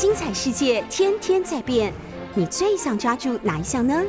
[0.00, 1.92] 精彩世界天天在变，
[2.32, 4.00] 你最想抓住哪一项呢？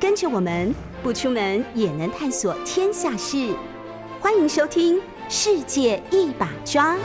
[0.00, 3.54] 跟着我们不出门也能探索天下事，
[4.20, 4.98] 欢迎收听
[5.28, 6.96] 《世界一把抓》。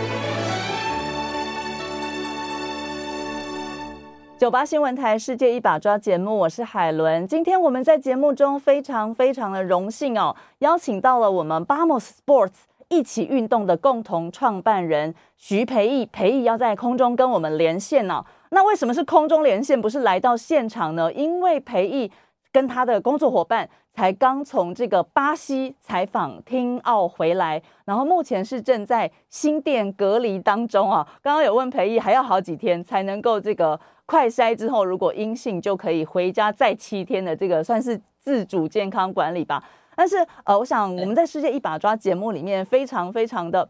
[4.39, 7.27] 九八新闻台《世界一把抓》节目，我是海伦。
[7.27, 12.53] 今天我们在节目中非常非常的荣幸哦，邀请到了我们 Bamos Sports
[12.89, 16.05] 一起运动的共同创办人徐培义。
[16.05, 18.23] 培义要在空中跟我们连线呢。
[18.51, 21.11] 那为什么是空中连线，不是来到现场呢？
[21.13, 22.11] 因为培义
[22.51, 31.07] 跟他的工作伙伴才刚从这个巴西采访听奥回来，然后目前是正在新店隔离当中啊。
[31.21, 33.79] 刚刚有问培义，还要好几天才能够这个。
[34.09, 39.61] 快筛之后，如果阴性就可以回家再七天的这个算是自主健康管理吧。
[39.97, 43.67] 但是呃，我想我们在世界一把抓节目里面非常非常的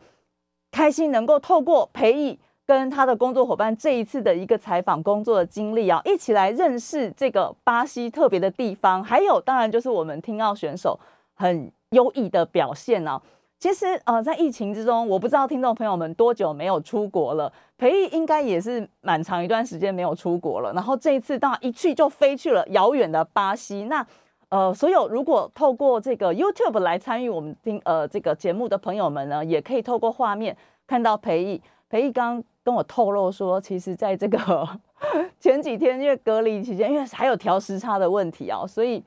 [0.70, 11.00] 开心，能够透过培义跟他的工作伙伴这一次的一个采访工作的经历啊，一起来认识这个巴西特别的地方，还有当然就是我们听奥选手
[11.34, 13.22] 很优异的表现呢。
[13.60, 17.52] 其实呃，在疫情之中，我不知道听众朋友们多久没有出国了。
[17.76, 20.72] 裴毅应该也是蛮长一段时间没有出国了。
[20.74, 23.86] 然后这一次，当然一去就飞去了遥远的巴西。
[23.86, 24.06] 那
[24.50, 31.62] 呃，所有如果透过这个 YouTube 来参与我们听呃这个节目的朋友们呢，也可以透过画面看到裴毅。
[31.90, 34.68] 裴毅刚跟我透露说，其实在这个
[35.40, 39.04] 前几天因为隔离期间，因为还有调时差的问题啊，所以。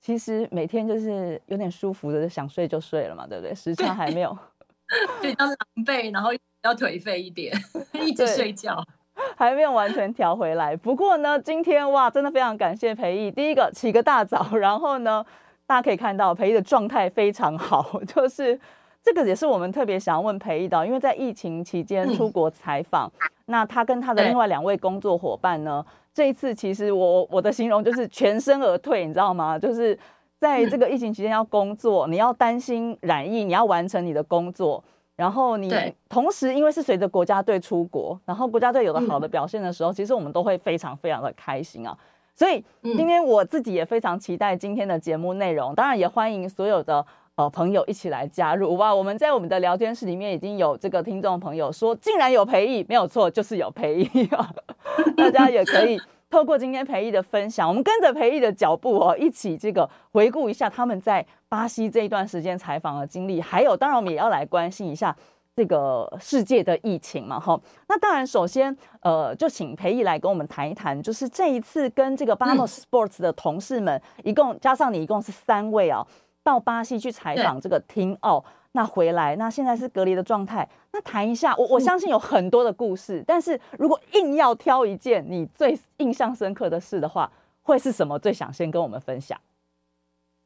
[0.00, 3.52] 其实每天就是有点舒服的，想睡就睡了嘛，对不对？
[3.52, 4.30] 时差还没有，
[5.20, 6.30] 比较狼狈，然后
[6.62, 7.52] 要颓废一点，
[8.06, 8.80] 一直睡觉，
[9.36, 10.76] 还没有完全调回来。
[10.76, 13.30] 不过呢，今天哇，真的非常感谢裴毅。
[13.30, 15.24] 第一个起个大早，然后呢，
[15.66, 18.58] 大家可以看到裴毅的状态非常好， 就是
[19.02, 23.10] 这个也是我们特别想要问裴毅的，因为在疫情期间出国采访，
[23.46, 25.84] 那他跟他的另外两位工作伙伴呢？
[26.14, 29.56] 这一次其实我我的形容就是全身而退，你知道吗？
[29.56, 29.96] 就是
[30.40, 34.82] 在这个疫情期间要工作，你要担心染疫，你要完成你的工作，
[35.18, 35.68] 然后你
[36.08, 41.98] 同时因为是随着国家队出国，然后国家队有了好的表现的时候，其实我们都会非常非常的开心啊。
[42.36, 48.94] 所以今天我自己也非常期待今天的节目内容，当然也欢迎所有的呃朋友一起来加入哇！
[48.94, 54.48] 我们在我们的聊天室里面已经有这个听众朋友说，竟然有培益，没有错，就是有培益啊。
[55.18, 56.00] 大家也可以
[56.30, 65.16] 透过今天培毅的分享，我们跟着培毅的脚步哦，一起这个回顾一下他们在巴西这一段时间采访的经历，还有当然我们也要来关心一下
[65.56, 67.58] 这个世界的疫情嘛，哈。
[67.88, 76.06] 那当然首先呃，就请培毅来跟我们谈一谈，就是这一次跟这个 Bamos Sports 的同事们，一共加上你一共是三位啊，
[76.42, 78.44] 到巴西去采访这个听奥。
[78.72, 80.68] 那回来，那现在是隔离的状态。
[80.92, 88.18] 那谈一下，我我相信有很多的故事，但是如果硬要挑一件你最印象深刻的事的话，会是什么？
[88.18, 89.40] 最想先跟我们分享？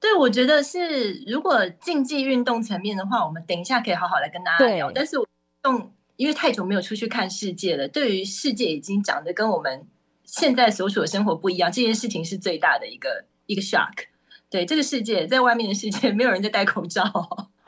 [0.01, 4.91] 对，我觉得是如果竞技运动层面的话，我们等一下可以好好来跟大家聊。
[4.91, 5.27] 但是我
[5.63, 9.87] 动，因为太久没有出去看世界了，对于世界已经长得跟我们
[10.25, 14.07] 现在所处的生活不一样，这件事情是最大的一个一个 shock。
[14.51, 17.05] 对，这个世界在外面的世界，没有人在戴口罩。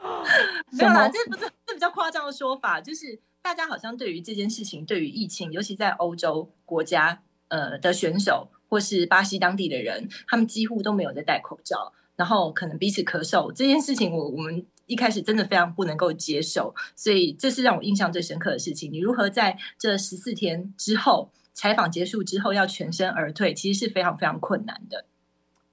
[0.71, 18.93] 没有啦，这不是这比较夸张的说法，就是大家好像对于这件事情，对于疫情，尤其在欧洲国家呃的选手或是巴西当地的人，他们几乎都没有在戴口罩，然后可能彼此咳嗽这件事情，我我们一开始真的非常不能够接受，所以这是让我印象最深刻的事情。
[18.93, 25.07] 你如何在这十四天之后采访结束之后要全身而退，其实是非常非常困难的。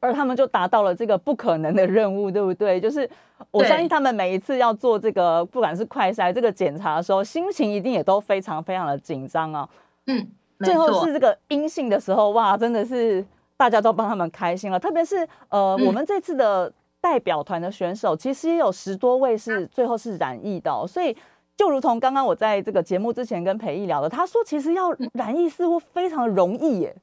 [0.02, 2.78] 而他们就达到了这个不可能的任务，对不对？
[2.82, 3.10] 就是
[3.52, 9.70] 我相信他们每一次要做这个，不管是快筛这个检查的时候，心情一定也都非常非常的紧张啊。
[10.08, 10.28] 嗯，
[10.60, 13.26] 最后是这个阴性的时候，哇，真的是
[13.56, 14.80] 大家都帮他们开心了。
[14.80, 21.16] 特别是呃，我们这次的代表团的选手，其实也有十多位是最后是染疫的，所以
[21.56, 26.96] 就如同刚刚我在这个节目之前跟裴毅聊的，他说其实要染疫似乎非常容易耶。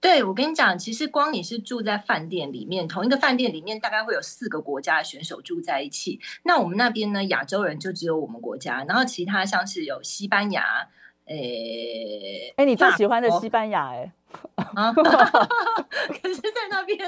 [0.00, 6.20] 对，我跟你讲，其实光你是住在饭店里面，同一个饭店里面大概会有四个国家的选手住在一起。
[6.44, 10.88] 那我们那边呢，亚洲人就只有我们国家，然后其他像是有西班牙，
[11.26, 14.12] 诶，哎，你最喜欢的西班牙，哎，
[14.76, 16.98] 啊， 可是在那边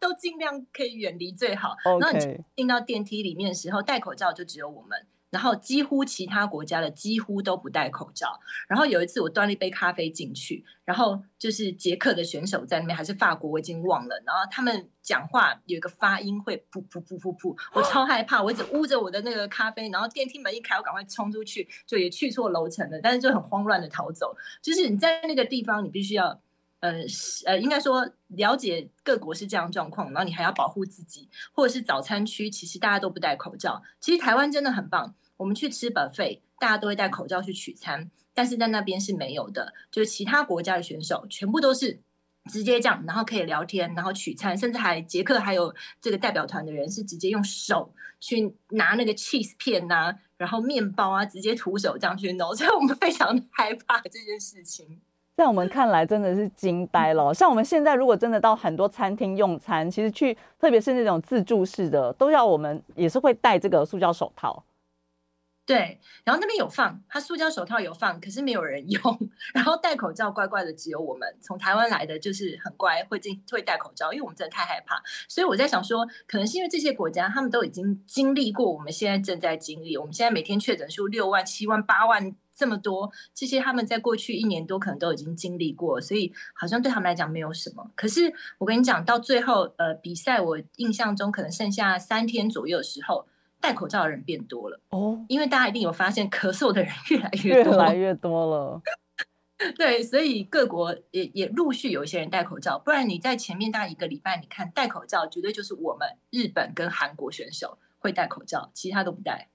[0.00, 1.76] 都尽量可以远离最好。
[2.00, 4.98] 然后你进到电梯里面的时候，戴口罩就只有我们。
[5.30, 8.38] 然后几乎其他国家的几乎都不戴口罩。
[8.68, 14.22] 然后有一次我端了一杯咖啡进去，然后就是捷克的选手在那边，还是法国，我已经忘了。
[14.24, 19.88] 然后他们讲话有一个发音会噗噗噗噗噗，我超害怕，我一直捂着我的那个咖啡。
[19.90, 24.36] 然后电梯门一开，我赶快冲出去，就也去错楼层了，但是就很慌乱的逃走。
[24.62, 26.40] 就是你在那个地方，你必须要。
[26.80, 26.92] 呃，
[27.46, 33.82] 呃，应该说了解各国是这样状况，然后你还要保护自己，或者是早餐区，其实大家都不戴口罩。
[34.00, 39.74] 其实台湾真的很棒，我们去吃 buffet，大家都会戴口罩去取餐，但是在那边是没有的。
[39.90, 42.00] 就是其他国家的选手全部都是
[42.48, 55.00] 直接这样，然后可以聊天，然后取餐，甚至还捷克还有这个代表团的人是直接用手去拿那个 cheese 片呐，然后面包啊，直接徒手这样去弄，所以我们非常害怕这件事情。
[55.38, 57.30] 在我们看来，真的是惊呆了。
[57.32, 64.64] 像我们现在如果真的到很多餐厅用餐，其实去特别是那种自助式的，都要我们也是会戴这个塑胶手套。
[65.64, 69.02] 对，然后那边有放，他塑胶手套有放，可是没有人用。
[69.54, 75.00] 然后戴口罩乖乖的只有我们，从台湾来的就是很乖，会进会戴口罩，因为我们真的太害怕。
[75.28, 82.34] 所以我在想说，可能是因为这些国家他们都已经经历过我们现在正在经历，我们现在每天确诊数六万、七万、八万。
[82.58, 87.88] 这么多，这些他们在过去一年多可能都已经经历过，所以好像对他们来讲没有什么。
[87.94, 93.28] 可是我跟你讲，到最后，呃，比赛我印象中可能剩下三天左右的时候，
[93.60, 98.82] 戴口罩的人变多了哦，因为大家一定有发现，咳嗽的人越来越多，越来越多了。
[99.78, 109.48] 对，所以各国也也陆续有一些人戴口罩，不然你在前面大概一个礼拜，你看戴口罩绝对就是我们日本跟韩国选手会戴口罩，其他都不戴。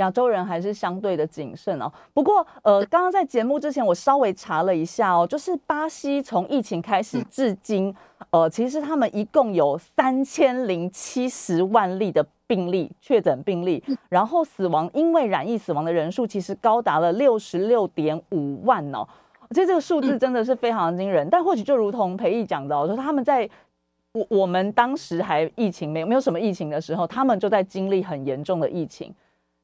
[0.00, 1.90] 亚洲人还是相对的谨慎哦。
[2.12, 7.94] 不过，呃，刚刚在节目之前，我稍微查了一下哦，就是巴西从疫情开始至今，
[8.30, 19.06] 呃，其实他们一共有三千零七十万例的病例确诊病例，然后死亡因为染疫死亡的人数其实高达了六十六点五万哦。
[19.50, 21.28] 其实这个数字真的是非常惊人。
[21.28, 23.48] 但或许就如同裴毅讲的，说他们在
[24.12, 29.14] 我我们当时还疫情没有没有什么疫情的时候，他们就在经历很严重的疫情。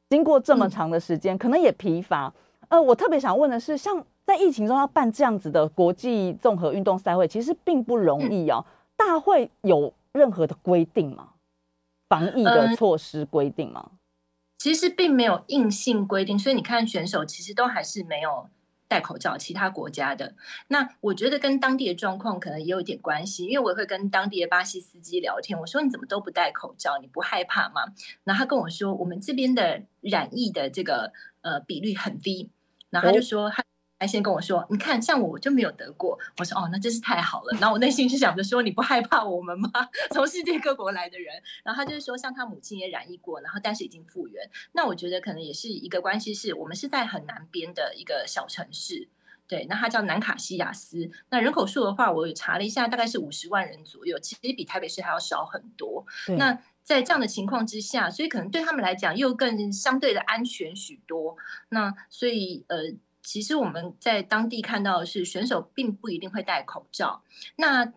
[0.08, 2.32] 经过这么长的时间，可能也疲乏。
[2.68, 8.64] 呃，我特别想问的是，像在疫情中要办这样子的国际综合运动赛会，其实并不容易哦。
[8.96, 11.30] 大会有任何的规定吗？
[12.08, 13.90] 防疫的措施规定吗？
[14.58, 18.48] 其实并没有硬性规定，所以你看选手其实都还是没有。
[18.88, 20.34] 戴口罩，其他国家的
[20.68, 27.82] 那我觉得跟当地的状况可能也有一点关系，因为我会跟当地的巴西司机聊天，我说你怎么都不戴口罩，你不害怕吗？
[28.24, 31.12] 然后他跟我说，我们这边的染疫的这个
[31.42, 32.50] 呃比率很低，
[32.90, 33.64] 然后他就说他。
[33.98, 36.18] 还先跟我说，你看像我我就没有得过。
[36.38, 37.52] 我说哦，那真是太好了。
[37.58, 39.70] 然后我内心是想着说，你不害怕我们吗？
[40.12, 41.34] 从世界各国来的人。
[41.64, 44.48] 然后他就是说，像他母亲也染疫过，然后但是已经复原。
[44.72, 49.08] 那我觉得可能也是一个关系，是我们是在很南边的一个小城市，
[49.48, 51.10] 对，那它叫南卡西亚斯。
[51.30, 56.04] 那人口数的话，我查了一下，大概是五十万人左右，其实比台北市还要少很多。
[56.36, 61.34] 那在这样的情况之下，所以可能对他们来讲又更相对的安全许多。
[61.70, 62.94] 那所以呃。
[63.26, 67.24] 其实我们在当地看到的是，选手并不一定会戴口罩。
[67.56, 67.92] 那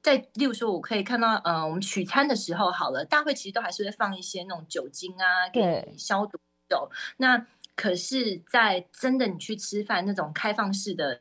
[0.00, 6.38] 在例如说，我可以看到，呃，我们取餐的时候，好了，大会其实都还是会放一些那种酒精啊，给你消毒
[6.70, 6.90] 酒。
[7.18, 7.46] 那
[7.76, 11.20] 可是，在真的你去吃饭那种开放式的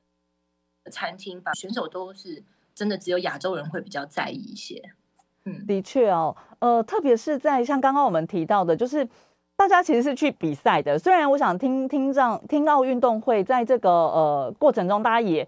[0.89, 2.41] 餐厅，吧选手都是
[2.73, 4.93] 真的只有亚洲人会比较在意一些。
[5.43, 9.05] 嗯，的确哦，呃，特别是在像刚刚我们提到的，就是。
[9.59, 15.45] 大家其实是去比赛的，虽然我想听听这样听奥运动会，在这个呃过程中，大家也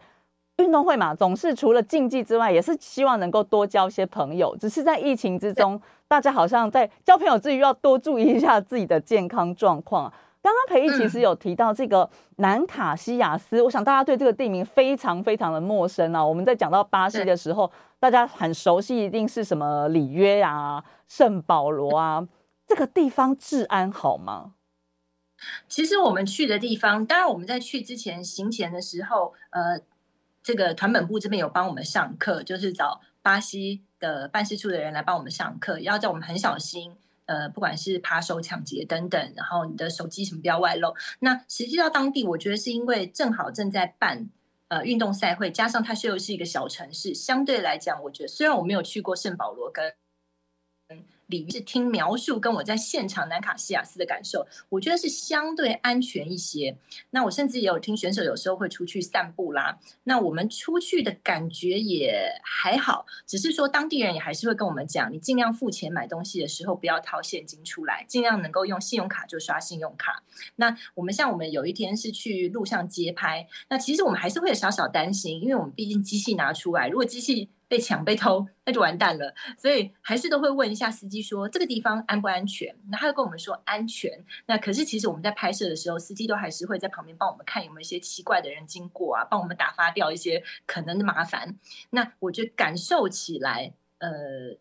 [0.57, 4.53] 运动会嘛，总是除了竞技之外，也是希望能够多交一些朋友。
[4.57, 10.11] 只是在疫情之中，大家好像在交朋友之余，要多注意一下自己的健康状况。
[10.41, 16.21] 刚刚裴毅其实有提到这个南卡西亚斯，我想大家对这个地名非常非常的陌生啊。
[16.21, 22.27] 我们在讲到巴西的时候，大家很熟悉，一定是什么里约啊、圣保罗啊。
[22.71, 24.55] 这个地方治安好吗？
[25.67, 29.81] 其实我们去的地方，当然我们在去之前行前的时候，呃，
[30.41, 40.95] 这个团本部这边有帮我们上课，就是找巴西的办事处的人来帮我们上课，要叫我们很小心，呃，不管是扒手、抢劫等等，然后你的手机什么不要外露。
[41.19, 44.29] 那实际到当地，我觉得是因为正好正在办
[44.69, 49.93] 呃运动赛会，加上它又是一个小城市，相对来讲，我觉得虽然我没有去过圣保罗跟。
[51.31, 56.77] 里是听描述，跟我在现场南卡西亚斯的感受，我觉得是相对安全一些。
[57.09, 70.21] 那我甚至也有听选手有时候会出去散步啦，那我们出去的感觉也还好，只是说当地人也还是会跟我们讲，你尽量付钱买东西的时候不要掏现金出来，尽量能够用信用卡就刷信用卡。
[70.57, 77.49] 那我们像我们有一天是去路上街拍，那其实我们还是会有小小担心，因为我们毕竟机器拿出来，如果机器。
[77.71, 79.33] 被抢被偷，那就完蛋了。
[79.57, 82.75] 所以还是都会问一下司机说这个地方安不安全？
[82.89, 84.11] 那他就跟我们说安全。
[84.47, 91.55] 那可是其实我们在拍摄的时候，司机都还是会在旁边帮我们看有没有一些奇怪的人经过啊，帮我们打发掉一些可能的麻烦。
[91.91, 94.57] 那我觉得感受起来，呃，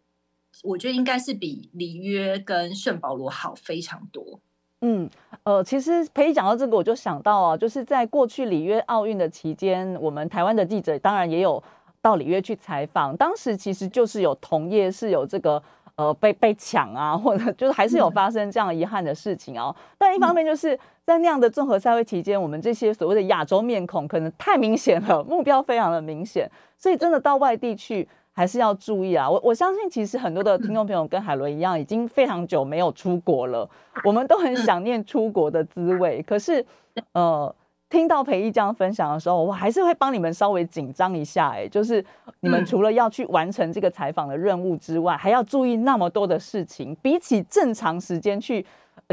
[0.62, 4.38] 我觉得应该是比里约跟圣保罗好非常多。
[4.82, 5.10] 嗯，
[5.42, 11.60] 呃，其实陪你讲到这个，我就想到啊，就是在过去里约奥运的期间，我们台湾的记者当然也有。
[12.02, 15.62] 到里约去采访，当时其实就是有同业是有这个
[15.97, 19.75] 呃被被抢啊，或者就是还是有发生这样遗憾的事情哦。
[19.99, 29.28] 但一方面就是在那样的综合赛会期间，我们这些所谓的亚洲面孔可能太明显了，目标非常的明显，所以真的到外地去还是要注意啊。
[29.28, 33.69] 我我相信其实很多的听众朋友跟海伦一样，已经非常久没有出国了，
[34.04, 36.23] 我们都很想念出国的滋味。
[36.23, 36.64] 可是
[37.12, 37.54] 呃。
[37.90, 41.50] 听到裴毅这样分享的时候，我还是会帮你们稍微紧张一下。
[41.50, 42.02] 哎，就是
[42.38, 46.97] 你们除了要去完成这个采访的任务之外，还要注意那么多的事情。
[47.02, 48.64] 比起正常时间去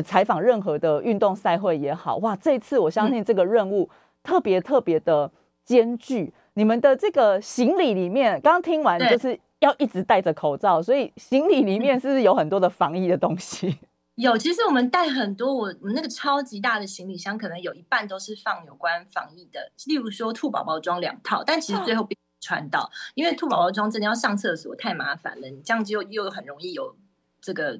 [0.06, 3.90] 采访任何的运动赛会也好，哇，这次我相信这个任务
[4.22, 5.30] 特别特别的
[5.66, 6.32] 艰巨。
[6.54, 13.76] 你们的这个行李里面，刚刚听完就是要一直戴着口罩，所以行李里面是不是有很多的防疫的东西？
[14.18, 26.98] 有，其实我们带很多，我我们那个超级大的行李箱，可能有一半都是放有关防疫的，例如说兔宝宝装两套，但其实最后被穿到，因为兔宝宝装真的要上厕所太麻烦了，你这样子又又很容易有
[27.40, 27.80] 这个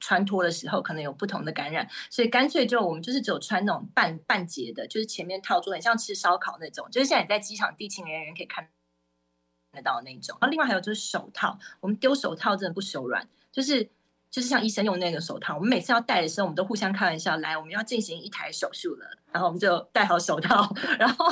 [0.00, 8.66] 穿脱的时候，可能有不同的感染，所以干脆就我们就是只有穿那种半半截的，就是前面套住很像吃烧烤那种，就是现在你在机场地勤人员可以看
[9.72, 10.38] 得到那种。
[10.40, 13.90] 然后另外还有就是手套，我们丢手套真的不手软，就是。
[14.30, 21.26] 就是像医生用那个手套，我们每次要戴的时候，我们都互相开玩笑，来，我们要进行一台手术了，然后我们就戴好手套， 然后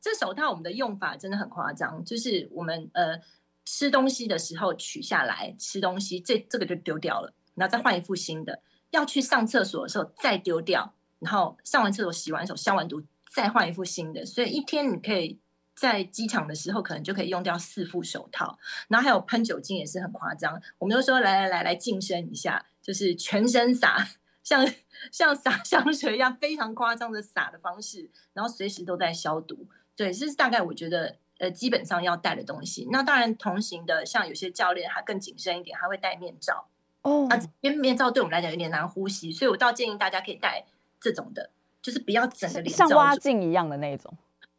[0.00, 3.20] 这手套我们的用法真的很夸张，就是我们呃
[3.64, 15.38] 吃东西的时候取下来吃东西，这这个就丢掉了，然后再换一副新的，要去上厕所的时候再丢掉，然后上完厕所洗完手消完毒再换一副新的，所以一天你可以。
[15.80, 18.58] 在机场的时候，可能就可以用掉四副手套，
[18.88, 20.60] 然后还有喷酒精也是很夸张。
[20.76, 24.06] 我们就说来来来来净身一下，就是全身洒，
[24.42, 24.70] 像
[25.10, 29.66] 像洒 香水一样，非常夸张的洒的方式，然后随时都在消毒。
[29.96, 32.86] 对，这是大概我觉得呃基本上要带的东西。
[32.92, 36.66] 那当然同行的，像有些教练他更谨慎一点，他会戴面罩
[37.00, 37.26] 哦。
[37.30, 40.66] 啊，因为面罩对我们来讲有点难呼吸，所以我倒建议大家可以戴
[41.00, 41.48] 这种的，
[41.80, 44.12] 就是不要整个脸像挖镜一样的那种。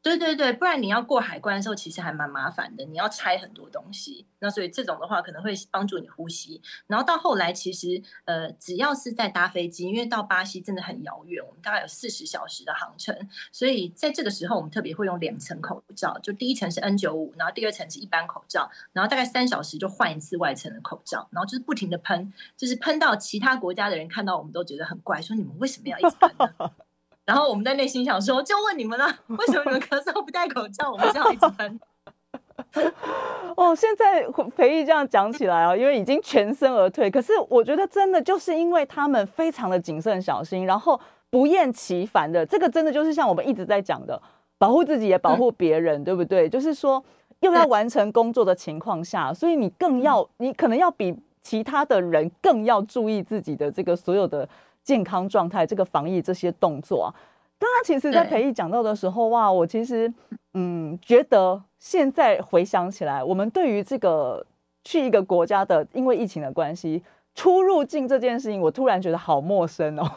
[0.03, 2.83] 对对对，不然你要过海关的时候，其实还蛮麻烦的。
[2.85, 6.59] 你要拆很多东西，那所以这种的话可能会帮助你呼吸。
[6.87, 13.15] 然后到后来，其实呃，只要是在搭飞机，因为到巴西真的很遥远，我们大概有四十小时的航程，
[13.51, 26.71] 所以在这个时候，我们特别会用两层口罩，就第一层是 N 九五，然后第二层是一般口罩，然后大概三小时就换一次外层的口罩，然后就是不停的喷，就是喷到其他国家的人看到我们都觉得很怪，说你们为什么要一直喷呢？
[27.31, 30.91] 然后我们在内心想说，就问你们了，为什么你们咳嗽不戴口罩？
[30.91, 31.79] 我们这样一直喷。
[33.55, 37.09] 哦，现在裴毅这样讲起来啊，因为已经全身而退。
[37.09, 44.21] 可是我觉得真的就是因为他们非常的谨慎小心，然后不厌其烦的，这个真的就是像我们一直在讲的，
[44.57, 46.49] 保护自己也保护别人，对不对？
[46.49, 47.01] 就是说
[47.39, 54.45] 又要完成工作的情况下，所以你更要，你可能要比其他的人更要注意自己的这个所有的。
[54.83, 57.07] 健康状态，这个防疫这些动作啊，
[57.59, 60.11] 刚刚其实，在培育讲到的时候，哇，我其实
[60.53, 64.45] 嗯，觉得现在回想起来，我们对于这个
[64.83, 67.03] 去一个国家的，因为疫情的关系，
[67.35, 70.09] 出入境这件事情，我突然觉得好陌生哦。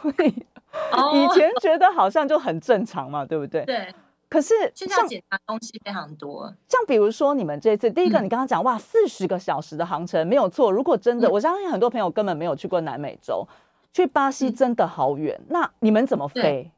[1.13, 3.63] 以前觉得好像就很正常嘛，对不对？
[3.65, 3.93] 对。
[4.27, 10.71] 可是现在检查东西非常多，像比如说你们这次，第一个你刚刚讲哇，四十个小时的航程没有错。
[10.71, 13.47] 如果真的，我相信很多朋友根本没有去过南美洲。
[13.95, 16.69] 去巴西真的好远，那你们怎么飞？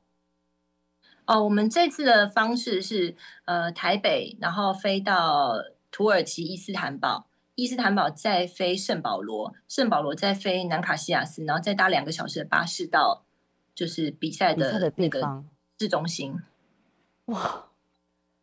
[1.25, 5.55] 哦，我们这次的方式是呃台北，然后飞到
[5.89, 13.23] 土耳其伊斯坦堡，伊斯坦堡再飞圣保罗，圣保罗再飞南卡西亚斯，然后再搭两个小时的巴士到
[13.73, 15.43] 就是比赛的那个
[15.79, 16.39] 市中心。
[17.25, 17.65] 哇，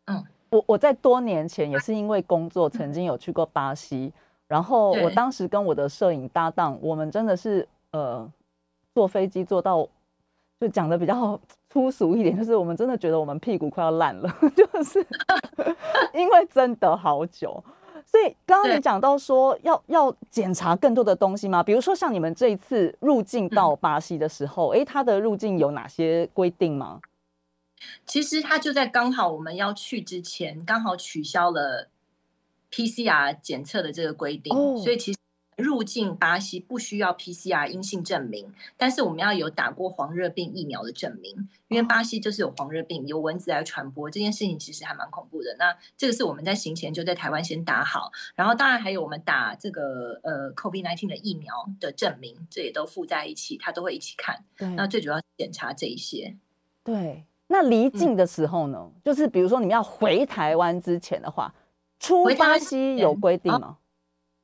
[0.07, 4.13] 嗯，我我在多年前也是因为工作曾经有去过巴西。
[4.49, 8.29] 然后我当时跟我的摄影搭档，我们真的是呃
[8.95, 9.89] 坐飞机坐到，
[10.61, 15.05] 就讲的比较 粗俗一点，就是我们真的觉得我们屁股快要烂了， 就是
[16.15, 17.63] 因为真的好久。
[18.07, 21.63] 所以刚刚你讲到说要要检查更多的东西吗？
[21.63, 27.01] 比如说像你们这一次入境到巴西的时候，哎，它的入境有哪些规定吗？
[28.07, 31.89] 其实它就在刚好我们要去之前，刚好取消了
[32.71, 35.19] PCR 检测的这个规定，所以其实
[35.57, 45.55] 入境巴西不需要 PCR 阴性证明，但是我们要有打过黄热病疫苗的证明，因为巴西就是有黄热病，由蚊子来传播这件事情其实还蛮恐怖的。
[45.59, 54.45] 那这个是我们在行前就在台湾先打好，然后当然还有我们打这个呃 COVID-19 的疫苗的证明，这也都附在一起，他都会一起看。
[54.77, 56.37] 那最主要检查这一些，
[56.83, 57.25] 对。
[57.47, 58.91] 那离境的时候呢？
[59.05, 61.55] 就是比如说你们要回台湾之前的话，
[62.01, 63.77] 出巴西有规定吗？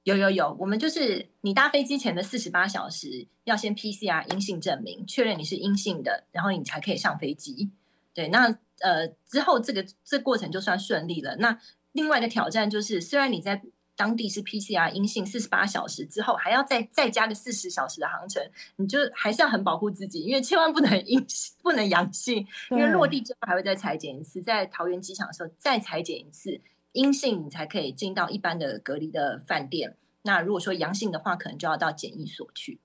[0.04, 7.71] 有有有，我们就是你搭飞机前的四十八小时要先 PCR 阴性证明，确认你是阴性的，然后你才可以上飞机。
[8.14, 11.37] 对，那呃之后这个这过程就算顺利了。
[11.37, 11.59] 那
[11.92, 13.62] 另外的挑战就是，虽然你在
[13.95, 18.42] 当地是 PCR 阴性，四十八小时之后还要再再加个四十小时的航程，
[18.76, 21.23] 你就还是要很保护自己，因为千万不能阴
[21.62, 26.59] 不能阳性，因为落地之后还会再裁剪一次，在桃园机场的时候再裁剪一次，
[26.92, 29.97] 阴性你才可以进到一般的隔离的饭店。
[30.23, 32.78] 那如果说阳性的话，可能就要到检疫所去。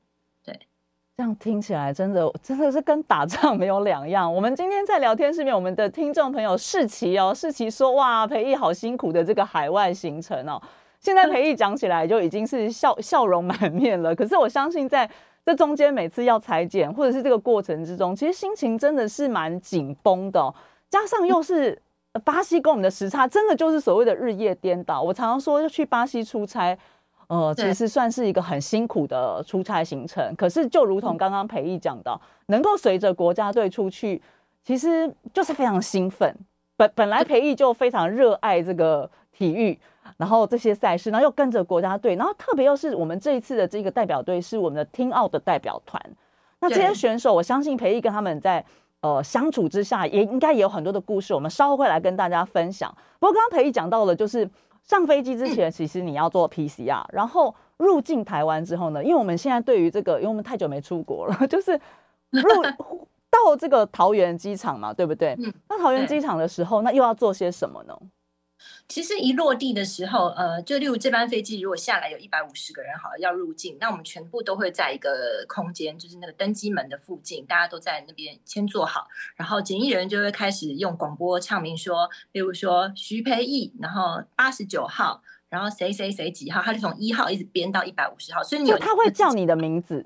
[0.43, 0.57] 对，
[1.17, 4.33] 这样听起来真的真的是跟打仗没有两样。
[4.33, 10.61] 我们今天在聊天室面，我们的听众朋友世奇哦，世奇说哇，培义好辛苦的这个海外行程哦。
[10.99, 15.09] 现在 培义讲起来就已经是笑笑容满面了，可是我相信在
[15.45, 20.53] 这中间每次要裁剪或者是这个过程之中，其实心情真的是蛮紧绷的，
[20.89, 21.79] 加上又是
[22.23, 25.01] 巴西跟我们的时差，真的就是所谓的日夜颠倒。
[25.01, 26.77] 我常常说去巴西出差，
[27.27, 30.33] 呃，其实算是一个很辛苦的出差行程。
[30.35, 34.21] 可是就如同刚刚培义讲到，能够随着国家队出去，
[34.63, 36.33] 其实就是非常兴奋。
[36.77, 39.77] 本本来培义就非常热爱这个体育。
[40.17, 45.99] 然后这些赛事，然后又跟着国家队，然后特别又是我们这一次的这个代表队是我们的听奥的代表团。
[46.59, 48.63] 那这些选手，我相信培义跟他们在
[49.05, 51.31] 呃相处之下，也应该也有很多的故事。
[51.33, 52.91] 我们稍后会来跟大家分享。
[53.19, 54.49] 不过刚刚培义讲到了，就是
[54.81, 61.73] 上飞机之前， 其实你要做 PCR，然后入境台湾之后呢，因为我们现在对于这个，因为我们太久没出国了， 就是
[62.31, 62.41] 入
[63.29, 65.37] 到这个桃园机场嘛，对不对？
[65.69, 67.95] 那桃园机场的时候，那又要做些什么呢？
[68.87, 90.05] 其实一落地的时候，呃，就例如这班飞机如果下来有一百五十个人，好要入境，那我们全部都会在一个空间，就是那个登机门的附近，大家都在那边先坐好，然后检疫人就会开始用广播唱名说，例如说徐培义，然后八十九号，然后谁谁谁几号，他就从一号一直编到一百五十号，所以你他会叫你的名字。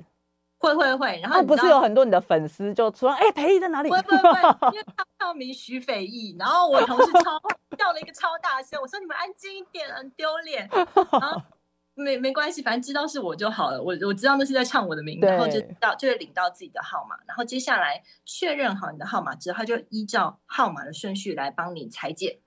[0.60, 3.90] 会会会，然后不是有很多你的粉丝就说，哎，裴毅在哪里？
[3.92, 7.40] 会会会，因为他叫名徐斐毅，然后我同事超
[7.78, 10.70] 叫了一个超大声，我说你们安静一点，很丢脸。
[10.72, 11.42] 然后
[11.96, 13.82] 没没关系，反正知道是我就好了。
[13.82, 22.38] 我我知道那是在唱我的名，然后就到就会领到自己的号码，然后接下来确认好你的号码之后，他就依照号码的顺序来帮你裁剪。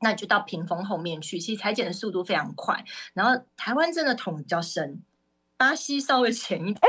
[0.00, 2.84] 那你就到屏风后面去，其实裁剪的速度非常快。
[3.14, 5.02] 然后台湾真的桶比较深，
[5.56, 6.80] 巴西稍微浅一点。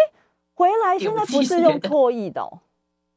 [0.57, 2.41] 回来现在不是用唾液的，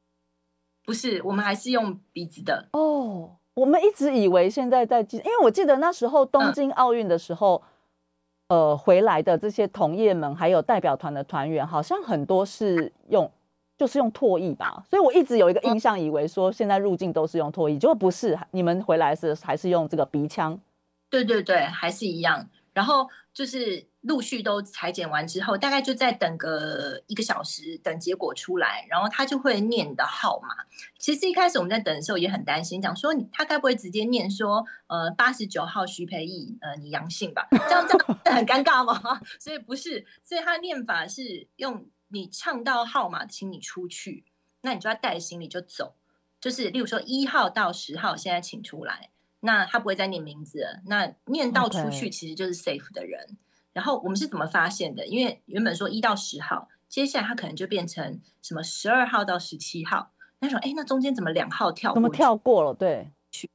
[0.85, 2.69] 不是，我们还是用鼻子的。
[2.73, 7.63] 哦，我们一直以为现在在，因为我记得那时候东京奥运的时候，
[8.49, 13.33] 呃，回来的这些同业们还有代表团的团员，好像很多是用，
[13.79, 14.85] 就是用唾液吧。
[14.91, 20.61] 所以我一直有一个印象，以为说现在入境都是用唾液，结果不是，你们回来是还是用这个鼻腔。
[21.09, 22.47] 对对对，还是一样。
[22.75, 23.89] 然后就是。
[24.03, 30.49] 陆续都裁剪完之后，大概就再等个一个小时，等结果出来，然后他就会念你的号码。
[30.99, 37.47] 其实一开始我们在等的时候也很担心，讲说你他该不会直接念说，呃，八十九号徐培义，呃，你阳性吧？
[37.51, 39.21] 这样这样很尴尬吗？
[39.39, 44.25] 所以不是，所以他念法是用你唱到号码，请你出去，
[44.63, 45.95] 那你就要带行李就走。
[46.41, 49.11] 就是例如说一号到十号，现在请出来，
[49.41, 50.81] 那他不会再念名字了。
[50.87, 53.37] 那念到出去，其实就是 safe 的人。
[53.73, 55.07] 然后我们是怎么发现的？
[55.07, 60.11] 因为原本说一到十号，接下来它可能就变成什么十二号到十七号。
[60.41, 61.93] 那种哎，那中间怎么两号跳？
[61.95, 62.75] 怎么跳过了？
[62.75, 63.11] 对，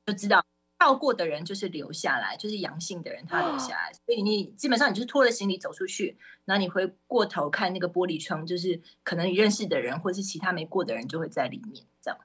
[0.05, 0.45] 就知道
[0.79, 3.91] 跳过的人就是留下来，就是阳性的人他留下来。
[4.05, 11.83] 所以你基本上你就是拖着行李走出去，然后你回过头看那个玻璃窗，就是可能你认识的人或者是其他没过的人就会在里面。
[12.01, 12.19] 这样，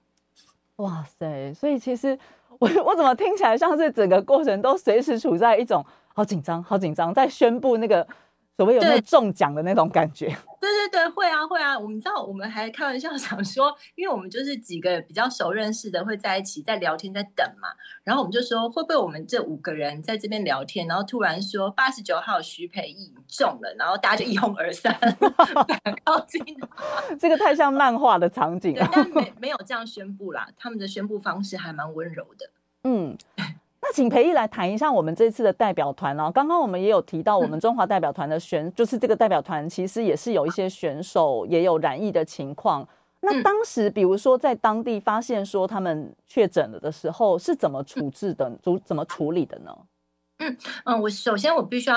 [0.76, 1.52] 哇塞！
[1.54, 2.18] 所以其实
[2.58, 5.84] 我 我怎么听起来像是整个过程都随时处在一种。
[6.14, 7.14] 好紧张，好紧张！
[7.14, 8.06] 在宣布那个
[8.56, 10.26] 所谓有没有中奖的那种感觉？
[10.60, 11.78] 对对对，会啊会啊。
[11.78, 17.68] 我们知道，我们还开玩笑 想说，因为我们就是几个比较熟认识的，会在一起在聊天，在等嘛。
[18.04, 24.94] 然后我们就说，会不会我们这五个人在这边聊天，然后突然说八十九号徐培义中了，然后大家就一哄而散，
[26.04, 26.44] 靠近。
[27.18, 28.86] 这个太像漫画的场景了。
[28.92, 32.50] 但没没有这样宣布啦，他们的宣布方式还蛮温柔的。
[32.84, 33.16] 嗯。
[33.82, 36.30] 那请裴毅来谈一下我们这次的代表团哦。
[36.30, 42.86] 刚刚我们也有提到，我们中华代表团的选，就是这个代表团其实也是有一些选手也有染疫的情况。
[43.20, 48.50] 那当时，比如说在当地发现说他们确诊了的时候，是怎么处置的？
[48.62, 49.76] 怎怎么处理的呢？
[50.38, 51.96] 嗯嗯，我首先我必须要。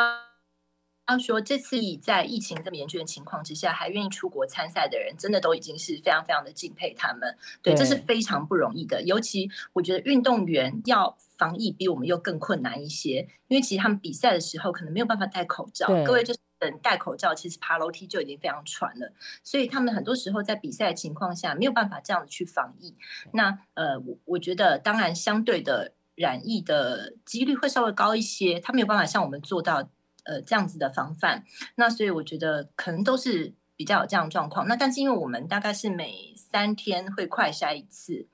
[1.10, 7.38] 要说这次在疫情这么严峻的情况之下，还愿意出国参赛的人，真的都已经是非常非常的敬佩他们。
[7.62, 9.02] 对，这是非常不容易的。
[9.04, 15.88] 尤其我觉得运动员要防疫比我们又更困难一些，因为其实他们比赛的时候可能没有办法戴口罩。
[16.06, 19.12] 各位就是等戴口罩，其实爬楼梯就已经非常喘了。
[19.44, 22.96] 所以他们很多时候在比赛的情况下没有办法这样子去防疫。
[23.34, 29.90] 那呃，我我觉得当然相对的染疫的几率会稍微高一些，他没有办法像我们做到。
[30.24, 31.44] 呃，这样子的防范，
[31.76, 34.68] 那所以我觉得可能都是比较有这样状况。
[34.68, 38.26] 那但是因为我们大概是每三天会快筛一次，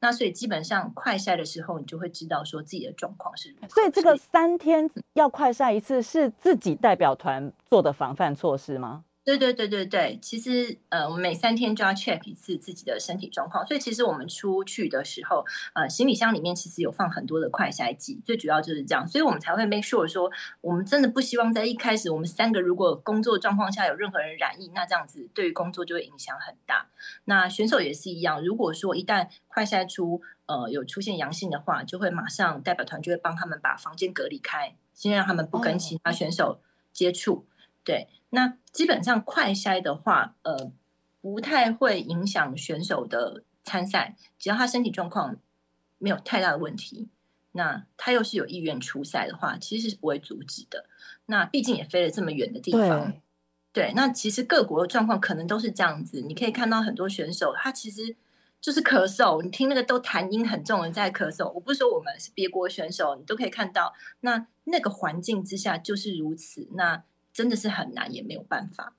[0.00, 3.54] 那所以基本上快筛的时候，你就会知道说自己的状况是。
[3.70, 9.04] 所以这个三天要快筛一次，是自己代表团做的防范措施吗？
[9.28, 26.86] 对对对对对，其实呃，我们每三天就要 check 一次自己的身体状况，所以其实我们出去的时候，呃，行李箱里面其实有放很多的快筛剂，最主要就是这样，所以我们才会 make sure 说，我们真的不希望在一开始我们三个如果工作状况下有任何人染疫，那这样子对于工作就会影响很大。
[27.26, 36.62] 那选手也是一样，如果说一旦快筛出呃有出现阳性的话，就会马上代表团就会帮他们把房间隔离开，先让他们不跟其他选手
[36.94, 37.44] 接触。
[37.84, 40.70] 对，那基本上快筛的话，呃，
[41.20, 45.36] 不太会影响选手的参赛，只要他身体状况
[45.98, 47.08] 没有太大的问题，
[47.52, 50.86] 那他又是有意愿出赛的话，其实是不会阻止的。
[51.26, 53.12] 那毕竟也飞了这么远的地方，
[53.72, 56.20] 对，那其实各国的状况可能都是这样子。
[56.22, 58.16] 你可以看到很多选手，他其实
[58.60, 61.50] 就是咳嗽，你听那个都痰音很重的在咳嗽。
[61.52, 66.68] 我不是说我们是别国选手，你都可以看到，那那个环境之下就是如此。
[66.72, 67.04] 那
[67.38, 68.92] 真的是很难，也没有办法。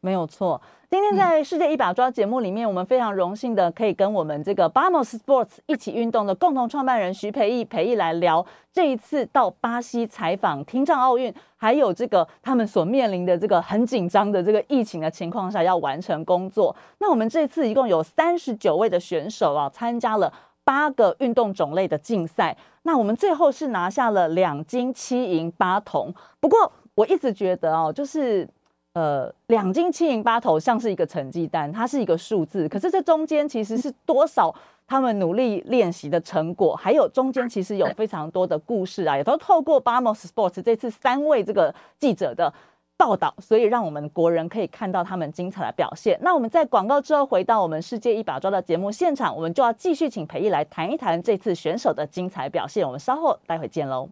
[0.00, 16.74] 没有错，今天在世界一把抓节目里面，我们非常荣幸的可以跟我们这个 Bamos Sports 一起运动的共同创办人徐培义培义来聊这一次到巴西采访听障奥运，还有这个他们所面临的这个很紧张的这个疫情的情况下要完成工作。
[16.98, 22.56] 那我们这次一共有三十九位的选手啊，参加了八个运动种类的竞赛。
[22.84, 26.14] 那我们最后是拿下了两金七银八铜。
[26.40, 28.48] 不过我一直觉得哦，就是
[28.92, 32.68] 呃，两金七零八头像是一个成绩单，它是一个数字。
[32.68, 34.54] 可是这中间其实是多少
[34.86, 42.52] 他们努力练习的成果，还有中间其实有非常多的故事啊，也都透过 Bamos Sports 这次三位这个记者的
[42.96, 46.18] 报道，所以让我们国人可以看到他们精彩的表现。
[46.20, 52.84] 那我们在广告之后回到我们世界一把抓的节目现场，我们就要继续请裴毅来谈一谈这次选手的精彩表现。
[52.84, 54.08] 我们稍后待会见喽。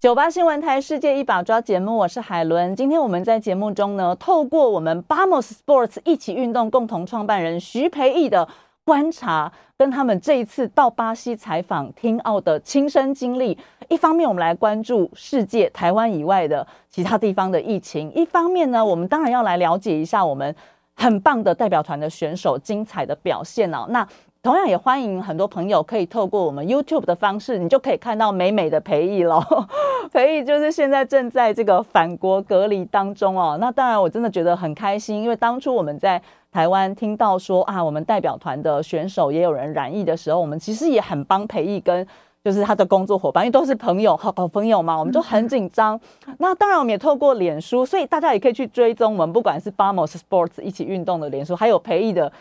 [0.00, 2.76] 九八新闻台世界一把抓节目，我是海伦。
[2.76, 8.48] 今天我们在节目中呢，透过我们 Bamos Sports 一起运动共同创办人徐培义的
[8.84, 13.58] 观察，跟他们这一次到巴西采访听奥的亲身经历。
[13.88, 20.54] 一方面，我们来关注世界台湾以外的其他地方的疫情；一方面呢，我们当然要来了解一下我们
[20.94, 23.84] 很棒的代表团的选手精彩的表现哦。
[23.88, 24.06] 那
[24.40, 29.44] 同样也欢迎很多朋友可以透过我们 YouTube 的方式，你就可以看到美美的培义了。
[30.12, 33.58] 培义就是现在正在这个返国隔离当中哦。
[33.60, 36.22] 那当然我真的觉得很开心，因为当初我们在
[36.52, 42.06] 台湾听到说啊，我们代表团的选手也有人染疫的时候，我们其实也很帮培义跟
[42.44, 46.00] 就是他的工作伙伴，因为都是朋友好 好朋友嘛，我们就很紧张。
[46.38, 52.32] 那当然我们也透过脸书，所以大家也可以去追踪我们，不管是 Bamos Sports 一起运动的脸书，还有培义的。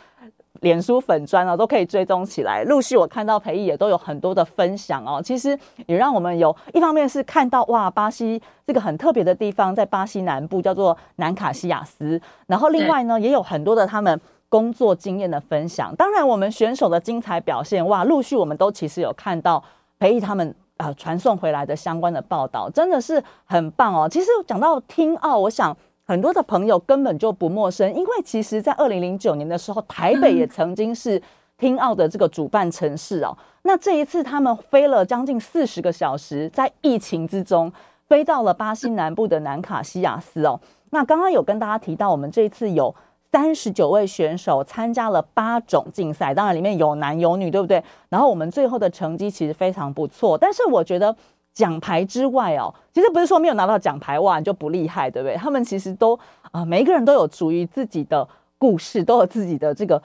[0.61, 2.63] 脸书粉砖啊，都可以追踪起来。
[2.63, 5.21] 陆续我看到培毅也都有很多的分享哦。
[5.23, 12.19] 其实也让我们有一方面是看到哇，巴西这个很特别的地方，在巴西南部叫做南卡西亚斯。
[12.47, 15.95] 然后另外呢，也有很多的他们工作经验的分享。
[15.95, 19.63] 当然，我们选手的精彩表现哇，陆续我们都其实有看到
[19.99, 24.07] 培义他们啊传送回来的相关的报道，真的是很棒哦。
[24.09, 25.75] 其实讲到听奥，我想。
[26.07, 31.21] 很多的朋友根本就不陌生，因为其实，在二零零九年的时候，台北也曾经是
[31.57, 33.37] 听奥的这个主办城市哦。
[33.63, 37.69] 那这一次，他们飞了将近四十个小时，在疫情之中
[38.07, 40.57] 飞到了巴西南部的南卡西亚斯哦。
[40.91, 42.95] 那刚刚有跟大家提到，我们这一次有
[43.29, 47.83] 三十九位选手参加了八种竞赛，当然里面有男有女，对不对？
[48.07, 51.13] 然后我们最后的成绩其实非常不错，但是我觉得
[51.57, 55.35] 奖牌之外哦，其实不是说没有拿到奖牌哇你就不厉害，对不对？
[55.35, 56.17] 他们其实都
[56.51, 60.01] 啊，每一个人都有属于自己的故事，都有自己的这个。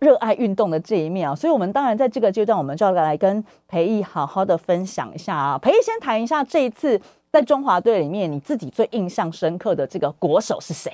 [0.00, 5.56] 热爱运动的这一面啊，所以我们当然在这个阶段，我们就要来跟裴毅好好的分享一下啊。
[5.56, 10.92] 裴毅先谈一下这一次在中华队里面，你自己最印象深刻的这个国手是谁？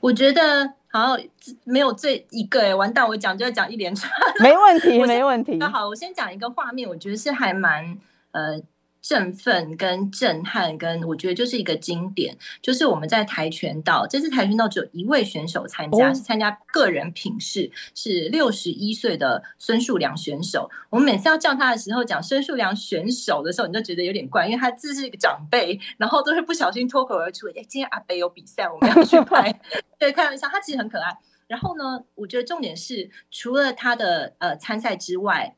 [0.00, 1.16] 我觉得好
[1.64, 4.12] 没有最一个哎，完蛋，我讲就要讲一连串，
[4.42, 5.56] 没问题， 没问题。
[5.56, 7.96] 那好，我先讲一个画面，我觉得是还蛮
[8.36, 8.62] 呃。
[9.08, 20.68] 振奋跟震撼，跟我觉得就是一个经典，就是我们在跆拳道，这次跆拳道只有一位选手参加，是参加个人品试，是六十一岁的孙树良选手。
[20.90, 29.60] 我们每次要叫他的时候，讲孙树良选手的时候，你就觉得有点怪，因为他自是一个长辈，然后都会不小心脱口而出：“哎，今天阿北有比赛，我们要去拍。
[30.00, 31.16] ”对，开玩笑，他其实很可爱。
[31.46, 35.54] 然后呢，我觉得重点是，除了他的呃参赛之外。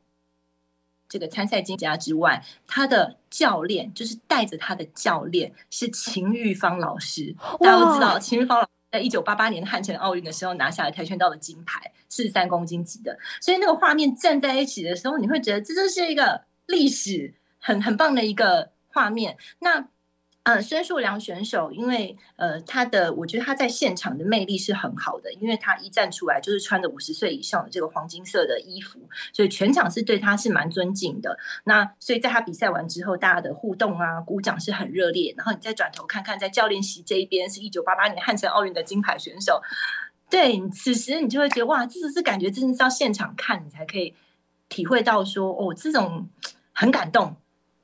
[1.08, 7.34] 这个参赛金家之外，他的教练就是带着他的教练是秦玉芳老师。
[7.60, 13.18] 大家都知道，秦玉芳老师在一九八八年汉城奥运的时候拿下了跆拳道的金牌，四十三公斤级的。
[13.40, 19.36] 所以那个画面站在一起的时候，你会觉得这就是一个历史很很棒的一个画面。
[19.60, 19.88] 那。
[20.48, 28.98] 嗯，孙树良选手，因为呃，他的我觉得他在现场的魅力是很好的，因为他一站出来就是穿着五十岁以上的这个黄金色的衣服，
[29.30, 31.38] 所以全场是对他是蛮尊敬的。
[31.64, 35.34] 那所以在他比赛完之后，大家的互动啊、鼓掌是很热烈。
[35.36, 39.60] 然后你再转头看看，在教练席这一边是一九八八年汉城奥运的金牌选手，
[40.30, 44.14] 对，此时你就会觉得哇，这是感觉真的是要现场看你才可以
[44.70, 46.26] 体会到说哦，这种
[46.72, 47.36] 很感动。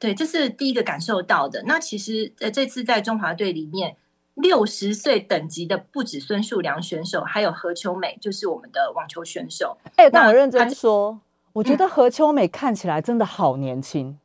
[0.05, 1.63] 对，这是第一个感受到的。
[1.65, 3.97] 那其实，呃，这次在中华队里面，
[4.35, 9.79] 六十岁等级的不止孙树良选手，还有何秋美，就是我们的网球选手。
[9.97, 11.19] 哎，那我认真说，
[11.55, 14.19] 我觉得何秋美看起来真的好年轻。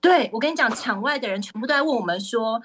[0.00, 2.62] 对，我跟你讲，场外的人全部都在问我们说，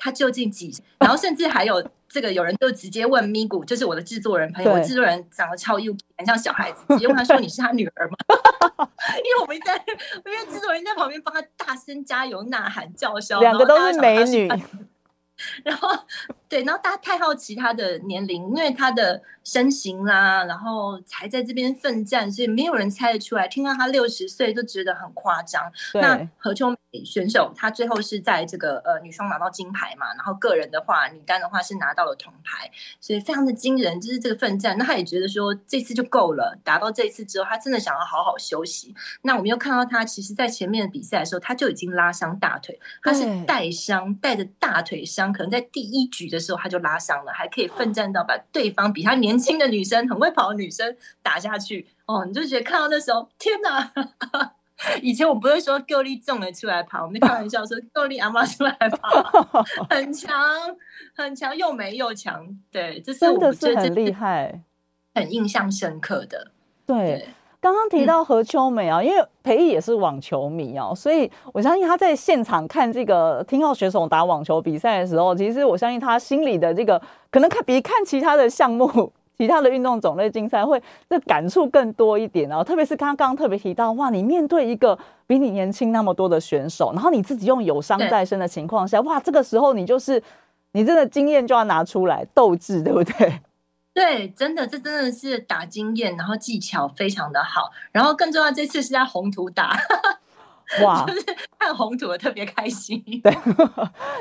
[0.00, 0.74] 他究竟几？
[0.98, 8.16] 然后甚至还有这个有人就直接问咪咕，就是我的制作人朋友，我制作人长得超幼，很像小孩子，直接问他 说：“你是他女儿吗？”
[9.18, 9.76] 因为我们在，
[10.24, 14.48] 因为制作人在旁边帮他大声加油、呐喊、叫嚣，两个都是美女。
[15.64, 15.88] 然后，
[16.50, 23.48] 对，然后大家太好奇他的年龄，因为他的身形啦，然后才在这边奋战，所以没有人猜得出来。
[23.48, 25.72] 听到他六十岁，都觉得很夸张。
[25.94, 34.00] 那何秋美选手，她最后是在这个呃女双拿到金牌嘛，然后个人的话，女单的话是拿到了铜牌，所以非常的惊人。
[34.00, 38.94] 就是这个奋战，那他也觉得说这次就够了，达到这一次之后，他真的想要好好休息。
[39.22, 45.32] 那我们又看到他，其实在前面的比赛的时候，他就已经拉伤大腿，他是带伤，带着大腿伤。
[45.32, 51.86] 可能在第一局的时候他就拉伤了，还可以奋战到把对方比他年轻的女生、很会跑的女生打下去。
[52.06, 53.90] 哦，你就觉得看到那时候，天哪！
[55.02, 59.22] 以前我不会说够力重的出来跑，我们开玩笑说够力阿妈出来跑，
[59.90, 60.32] 很强，
[61.14, 62.46] 很强，又美又强。
[62.70, 64.62] 对，这是真的是很厉害，
[65.14, 66.50] 很印象深刻的。
[66.86, 67.28] 对。
[67.62, 76.98] 刚刚提到何秋美啊，因为裴毅也是网球迷哦，所以我相信他在现场看这个听号选手打网球比赛的时候，其实我相信他心里的这个
[77.30, 82.62] 可能看比看其他的项目、其他的运动种类竞赛会这感触更多一点哦。
[82.62, 90.22] 特别是刚刚特别提到，哇，你面对一个比你年轻那么多的选手，然后你自己用有伤在身的情况下，哇，这个时候你就是
[90.72, 93.40] 你真的经验就要拿出来斗志，对不对？
[93.94, 99.74] 对，真的，这真的是打经验，然后技巧非常的好，然后更重要，这次是在红土打，
[100.84, 101.24] 哇，就是
[101.70, 103.00] 看红土的特别开心。
[103.22, 103.32] 对，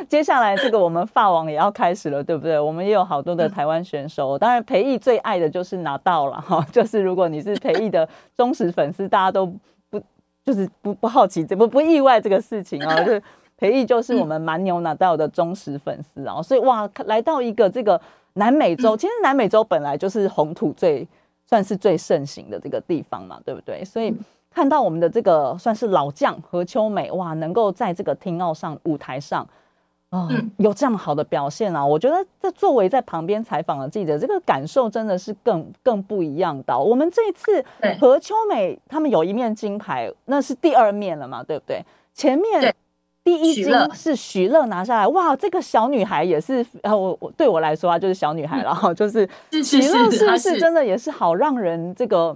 [0.07, 2.59] 接下来这个我们法网也要开始了，对不对？
[2.59, 9.47] 我们也有好多的台湾选手，当然裴毅最爱的就是拿到了哈，就是如果你是裴毅的忠实粉丝，大家都
[9.89, 9.99] 不
[10.45, 13.21] 就是不不好奇，不不意外这个事情啊，就是
[13.57, 17.99] 裴毅就是我们蛮牛拿到的忠实粉丝啊，所以哇，来到一个这个。
[18.33, 21.05] 南美洲其实南美洲本来就是红土最
[21.45, 23.83] 算是最盛行的这个地方嘛，对不对？
[23.83, 24.13] 所以
[24.53, 29.47] 看到我们的这个算是老将何秋美哇，能够在这个听奥上舞台上
[30.09, 36.77] 啊有这样好的表现啊，我觉得这作为在旁边采访的记者，这个感受真的是更更不一样的。
[36.77, 37.63] 我们这一次
[37.99, 41.85] 何秋美他们有一面金牌，那是第二面了嘛，对不对？
[42.13, 42.73] 前面。
[43.21, 52.35] 第一金是徐乐拿下来，哇，这个小女孩也是，呃，我我对我来说啊，就是小女孩了哈， 就是徐乐是不是真的也是好让人这个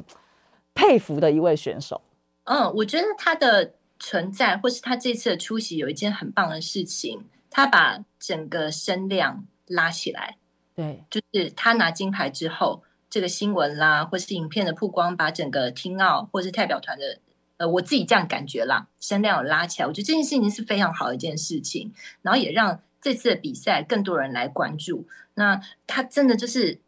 [0.73, 2.01] 佩服的一位选手？
[2.45, 7.25] 嗯，我觉得他的存在或是他这次的出席有一件很棒的事情。
[7.55, 10.37] 他把整个声量拉起来。
[10.73, 17.19] 对，就是他拿金牌之后，这个新闻啦，或是影片的曝光，把整个听奥或是代表团的，
[17.57, 19.87] 呃，我自己这样感觉啦，声量有拉起来。
[19.87, 25.07] 我觉得这件事情是非常好的一件事情，然后也让这次的比赛更多人来关注。
[25.35, 26.79] 那他真的就是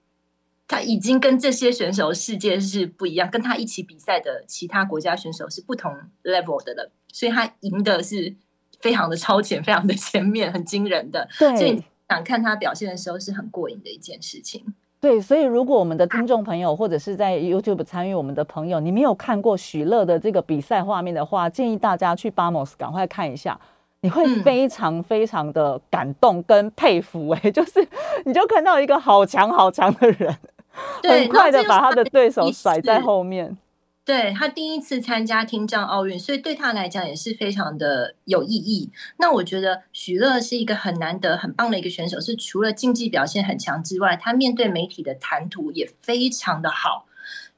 [0.68, 8.36] 他已经跟这些选手世界是不一样，跟他一起比赛的其他国家选手是不同 level 的了，所以他赢的是
[8.80, 11.28] 非常的超前，非常的前面，很惊人的。
[11.38, 11.56] 对。
[11.56, 14.64] 所以想看他表现的时候是很过瘾的一件事情。
[15.02, 23.60] 对，所以如果我们的听众朋友或者是在 YouTube 参与我们的朋友，你没有看过许乐的这个比赛画面的话，建议大家去 Bamos 赶快看一下，
[24.02, 27.30] 你会非常非常的感动跟佩服。
[27.30, 27.88] 哎，就是
[28.26, 30.36] 你就看到一个好强好强的人，
[31.04, 33.58] 很快的把他的对手甩在后面。
[34.04, 38.92] 对他第一次参加听障奥运，所以对他来讲也是非常的有意义。
[39.18, 47.08] 那我觉得许乐是一个很难得、很棒的一个选手，是除了竞技表现很强之外，他面对媒体的谈吐也非常的好。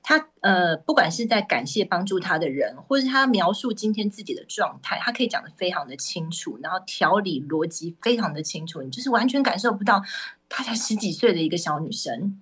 [0.01, 10.01] 他呃，不管是在感谢帮助他的人，或是他描述今天自己的状态，他可以讲的非常的清楚，然后条理逻辑非常的清楚，你就是完全感受不到
[10.47, 12.39] 他才十几岁的一个小女生。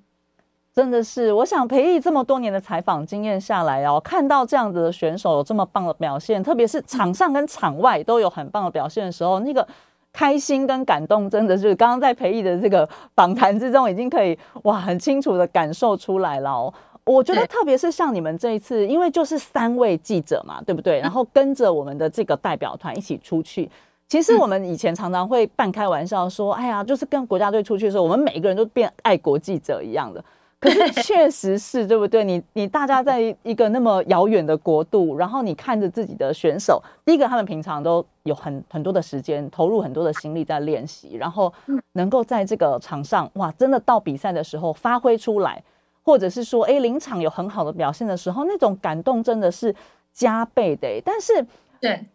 [0.75, 9.65] 真的是，我想培育这么多年的采访经验下来哦，看到这样子的选手有这么棒的表现，特别是场上跟场外都有很棒的表现的时候，那个
[10.11, 16.51] 开心跟感动，真的是刚刚在培育的这个访谈之中，已经可以哇很清楚的感受出来了。
[16.51, 16.73] 哦。
[17.05, 20.99] 我觉得特别是像你们这一次，因为就是三位记者嘛，对不对？
[20.99, 23.69] 然后跟着我们的这个代表团一起出去。
[24.09, 30.21] 其实我们以前常常会半开玩笑说，哎呀，就是跟国家队出去的时候，我们每一个人都变爱国记者一样的。
[30.59, 32.23] 可是确实是对不对？
[32.23, 41.53] 你你大家在一个那么遥远的国度，然后你看着自己的选手，第一个他们平常都有很很多的时间投入很多的心力在练习，然后
[41.93, 45.61] 能够在这个场上哇，真的到比赛的时候发挥出来，
[46.01, 49.75] 或者是说哎临场有很好的表现的时候，那种感动真的是
[50.13, 50.87] 加倍的。
[51.03, 51.45] 但是
[51.79, 52.05] 对。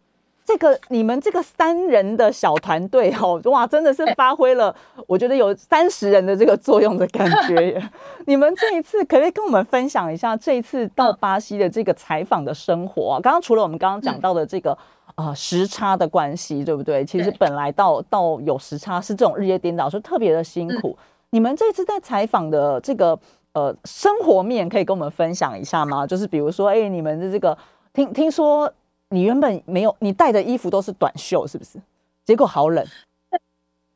[0.50, 4.74] 这个你们这个三人的小团队哦，哇，真的是发挥了，
[5.06, 7.80] 我觉得有三十人的这个作用的感觉。
[8.26, 13.20] 你们这一次可不可以跟我们分享一下这一次到巴西的这个采访的生活啊？
[13.22, 14.76] 刚刚除了我们刚刚讲到的这个
[15.14, 17.04] 啊时差的关系，对不对？
[17.04, 20.98] 其实本来到到有时差是这种日夜颠倒，是特别的辛苦。
[21.30, 23.16] 你们这次在采访的这个
[23.52, 26.04] 呃生活面，可以跟我们分享一下吗？
[26.04, 27.56] 就是比如说，哎，你们的这个
[27.92, 28.68] 听听说。
[29.10, 31.80] 你原本没有，你带的衣服都是短袖，是不是？
[32.24, 32.86] 结果好冷。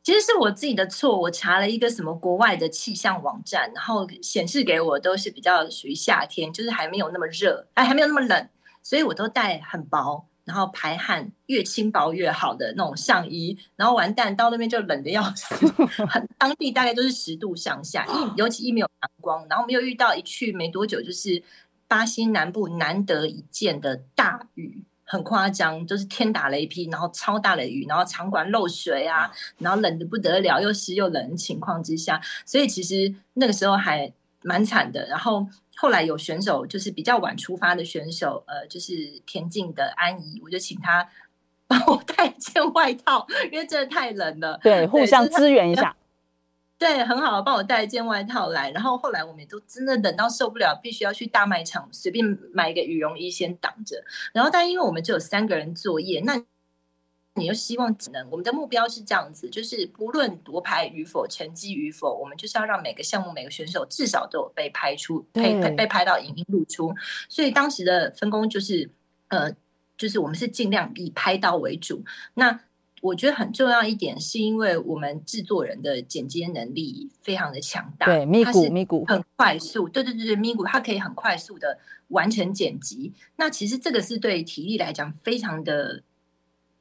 [0.03, 8.49] 其实是我自己的错，我查了一个什么国外的气象网站，然后显示给我都是比较属于夏天，就是还没有那么热，哎，还没有那么冷，
[8.83, 15.67] 所以我都带很薄，然后排汗越轻薄越好的那种上衣，然后完蛋到那边就冷的要死，
[16.09, 21.43] 很 当地大概都是十度上下，一尤其一没有阳光，然后我们又遇到一去没多久就是
[21.89, 24.83] 巴西南部难得一见的大雨。
[25.15, 35.07] 很夸张，就是天打雷劈，然后超大的雨，然后场馆漏水啊，然后冷的不得了，又湿又冷的情况之下，所以其实那个时候还蛮惨的。
[35.07, 35.47] 然后
[35.77, 41.09] 后来有选手，就是比较晚出发的选手，呃，就是田径的安怡，我就请他
[41.69, 44.59] 帮我 带一件外套，因为真的太冷了。
[44.65, 45.95] 对，互相支援一下。
[46.85, 48.71] 对，很好，帮我带一件外套来。
[48.73, 54.05] 然后后来我们也都真的冷到受不了，必须要去大卖场随便买一个羽绒衣先挡着。
[54.35, 56.45] 然后，但因为我们只有三个人作业，那
[57.37, 66.95] 你又希望只能我们的目标是这样子，就是不论夺牌与否、成绩与否，我们就是要让每个项目、每个选手至少都有被拍出、被被拍到影音露出。
[67.31, 68.91] 所以当时的分工就是，
[69.29, 69.51] 呃，
[69.97, 72.05] 就是我们是尽量以拍到为主。
[72.35, 72.61] 那
[73.05, 83.13] 我觉得很重要一点，是因为我们制作人的剪接能力非常的强大，对，咪咕咪咕很快速，对对对对，咪咕它可以很快速的完成剪辑。
[83.37, 86.03] 那其实这个是对体力来讲非常的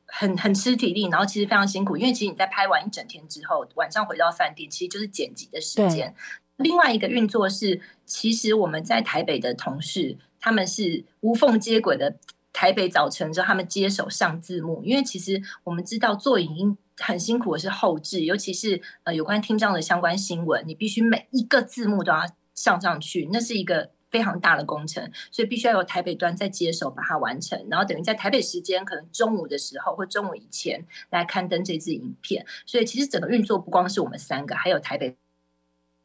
[0.05, 6.15] 很很吃体力，然后其实非常辛苦，因为其实你在拍完一整天之后，晚上回到饭店，其实就是剪辑的时间。
[6.55, 12.15] 另外一个运作是，其实我们在台北的同事，他们是无缝接轨的。
[12.53, 22.21] 台北早晨之后，他们接手上字幕，因为其实我们知道做影音很辛苦的是后置，尤其是呃有关听障的相关新闻，你必须每一个字幕都要
[22.53, 35.17] 上上去，那是一个非常大的工程，所以必须要由台北端再接手把它完成，然后等于在台北时间可能中午的时候或中午以前来刊登这支影片，所以其实整个运作不光是我们三个，还有台北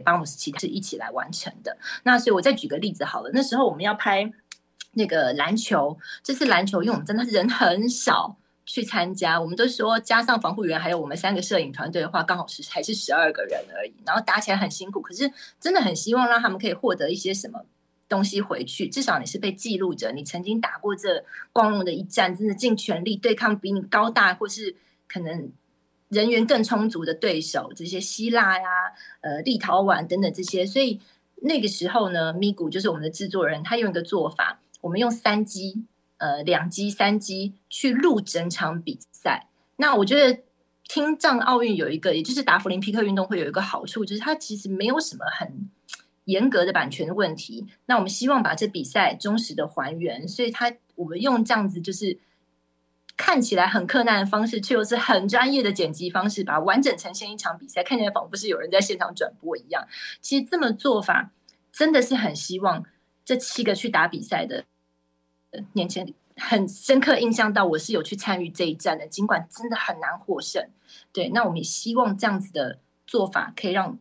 [0.03, 1.77] 帮我们其他是一起来完成的。
[2.05, 4.33] 那所以我再举个例子好了，那时候我们要拍。
[4.93, 13.95] 那个篮球，这次篮球，因为我们真的人很少，去参加，我们都说加上防护员还有我们三个摄影团队的话，刚好是还是十二个人而已。
[14.05, 15.31] 然后打起来很辛苦，可是
[15.61, 17.65] 真的很希望让他们可以获得一些什么
[18.09, 24.75] 东西回去，至少你是被记录着，你曾经打过这光荣的一战，真的尽全力对抗比你高大或是
[25.07, 25.51] 可能
[26.09, 28.65] 人员更充足的对手，这些希腊呀、
[29.21, 30.65] 呃立陶宛等等这些。
[30.65, 31.01] 所以
[31.43, 35.85] 那个时候呢，咪咕就是我们的制作人，他用一个做法，我们用三机。
[36.21, 39.47] 呃，两机、三机去录整场比赛。
[39.77, 40.43] 那我觉得
[40.89, 45.71] 听障奥运有一个，也就是达芙林匹克运动会有一个好处，就是它其实没有什么很
[46.25, 47.69] 严格的版权问题。
[47.87, 52.19] 那我们希望把这比赛忠实的还原，所以它我们用这样子就是
[53.17, 59.87] 看起来很困难的方式，却又是很专业的剪辑方式，把完整呈现一场比赛，看起来仿佛是有人在现场转播一样。
[60.21, 61.31] 其实这么做法
[61.71, 62.85] 真的是很希望
[63.29, 64.65] 这七个去打比赛的。
[65.75, 70.67] 年前很深刻印象到我是有去参与这一战的，尽管真的很难获胜。
[71.13, 73.99] 对，那我们也希望这样子的做法可以让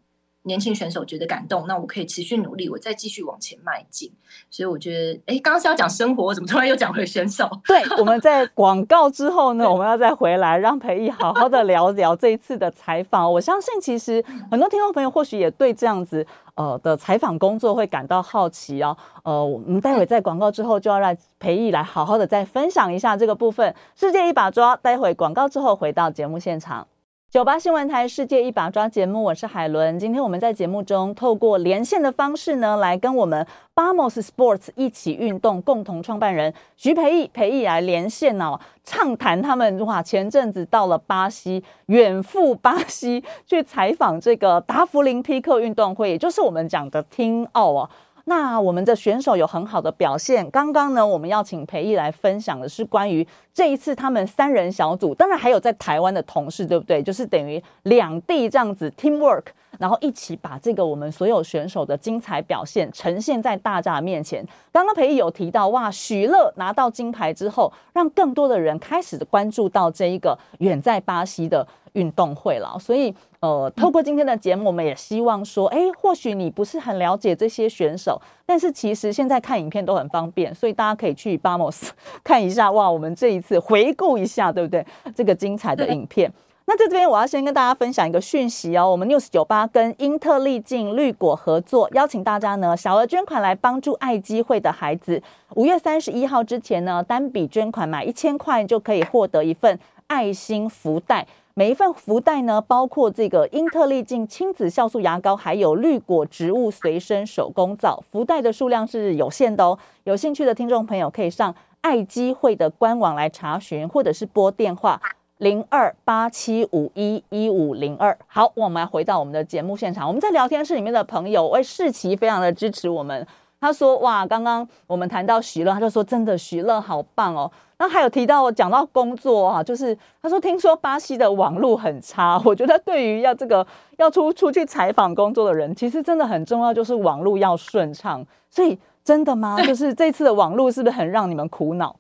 [0.48, 1.68] 年轻选手觉得感动。
[1.68, 4.12] 那我可以持续努力，我再继续往前迈进。
[4.50, 7.48] 所以我觉得，哎，刚刚是要讲生活，我怎么突然又讲回选手？
[7.66, 13.32] 对，我们在 广告之后呢，我们要再回来让裴毅好好的聊聊这一次的采访。
[13.34, 16.26] 我相信，其实很多听众朋友或许也对这样子。
[16.58, 23.76] 呃的采访工作会感到好奇哦，呃，我们待会在广告之后就要让裴毅来好好的再分享一下这个部分。
[23.96, 26.88] 世界一把抓，待会广告之后回到节目现场。
[27.30, 30.00] 九八新闻台世界一把抓节目，我是海伦。
[30.00, 47.90] 今天我们在节目中透过连线的方式呢，来跟我们 Bamos Sports 一起运动共同创办人徐培义培义来连线哦，畅谈他们哇前阵子到了巴西，远赴巴西去采访这个达芙林匹克运动会，也就是我们讲的听奥啊。
[48.30, 50.50] 那我们的选手有很好的表现。
[50.52, 57.02] 刚刚呢，我们要请裴毅来分享的是关于这一次他们三人小组，当然还有在台湾的同事，对不对？
[57.02, 59.46] 就是等于两地这样子 team work，
[59.80, 64.46] 然后一起把这个我们所有选手的精彩表现呈现在大家面前。
[64.74, 71.66] 刚刚裴毅有提到，哇，许乐拿到金牌之后，让更多的人开始关注到这一个远在巴西的
[71.98, 73.14] 运动会了，所以。
[73.40, 81.90] 呃，透过今天的节目，我们也希望说，哎，或许你不是很了解这些选手，但是其实现在看影片都很方便，所以大家可以去 Bamos
[82.26, 84.84] 看一下，哇，我们这一次回顾一下，对不对？
[85.16, 86.34] 这个精彩的影片。
[86.66, 95.22] 那在这边，我要先跟大家分享一个讯息哦，我们 News 九八跟英特利进绿果合作，邀请大家呢小额捐款来帮助爱机会的孩子。
[95.54, 101.28] 五月三十一号之前呢，单笔捐款买一千块就可以获得一份爱心福袋。
[101.58, 108.00] 每一份福袋呢，包括这个英特利净亲子酵素牙膏，还有绿果植物随身手工皂。
[108.12, 109.76] 福袋的数量是有限的哦。
[110.04, 115.02] 有兴趣的听众朋友可以上爱机会的官网来查询，或者是拨电话
[115.40, 118.16] 零二八七五一一五零二。
[118.28, 120.08] 好，我们来回到我们的节目现场。
[120.08, 123.26] 我们在聊天室里面的朋友，为世奇非常的支持我们。
[123.60, 127.52] 他说：“哇，刚刚我们谈到徐乐，他就说真的，徐乐好棒哦。
[127.80, 132.42] 那还有提到讲到工作啊，就是他说听说巴西的网络很差。
[132.46, 133.66] 我觉得对于要这个
[133.98, 138.26] 要出出去采访工作的人，其实真的很重要，就是网络要顺畅。
[138.50, 139.62] 所以真的吗？
[139.62, 141.96] 就是这次的网络是不是很让你们苦恼？”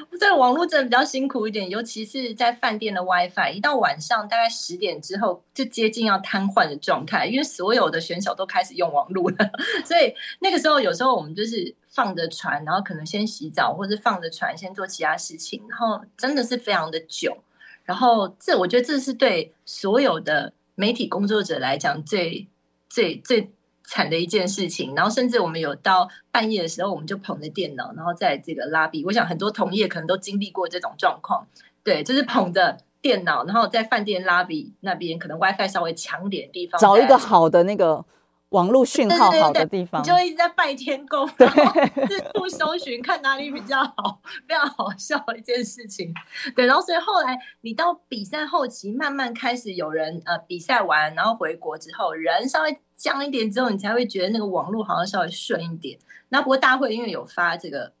[0.18, 9.36] 这个网络真的比较辛苦一点，尤其是在饭店的 WiFi，一到晚上大概十点之后，就接近要瘫痪的状态，因为所有的选手都开始用网络了，
[9.84, 17.36] 所以那个时候有时候我们就是放着船，然后可能先洗澡，或者放着船先做其他事情，然后真的是非常的久。
[17.84, 22.48] 然后这我觉得这是对所有的媒体工作者来讲最
[22.88, 23.52] 最最。
[23.90, 31.46] 惨的一件事情，然后甚至我们有到半夜的时候，我们就捧着电脑，然后在这个拉比，我想很多同业可能都经历过这种状况，
[31.82, 38.04] 对，就是捧着电脑，然后在饭店拉比那边，可能 WiFi 稍微强点的地方，找一个好的那个。
[38.50, 46.14] 网络讯号好的地方，就一直在拜天公，然后四处搜寻，看哪里比较好，非常好笑的一件事情。
[46.56, 55.98] 对，然后所以后来你到比赛后期，慢慢开始有人呃比赛完，然后回国之后，人稍微降一点之后，你才会觉得那个网络好像稍微顺一点。
[56.28, 57.94] 那不过大会因为有发这个。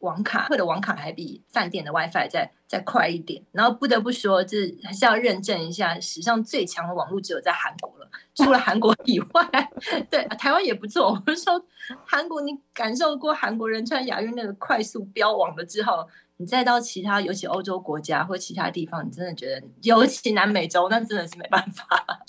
[0.00, 9.70] 网卡或者网卡还比饭店的 WiFi 再再快一点，然后不得不说，这还是要认证一下，史上最强的网络只有在韩国了，除了韩国以外，
[10.08, 11.20] 对台湾也不错。
[11.26, 11.60] 我说，
[12.06, 22.24] 韩国你感受过韩国人穿亚运那个快速标网了之后，你再到其他，尤其欧洲国家或其他地方，你真的觉得，尤其南美洲，那真的是没办法。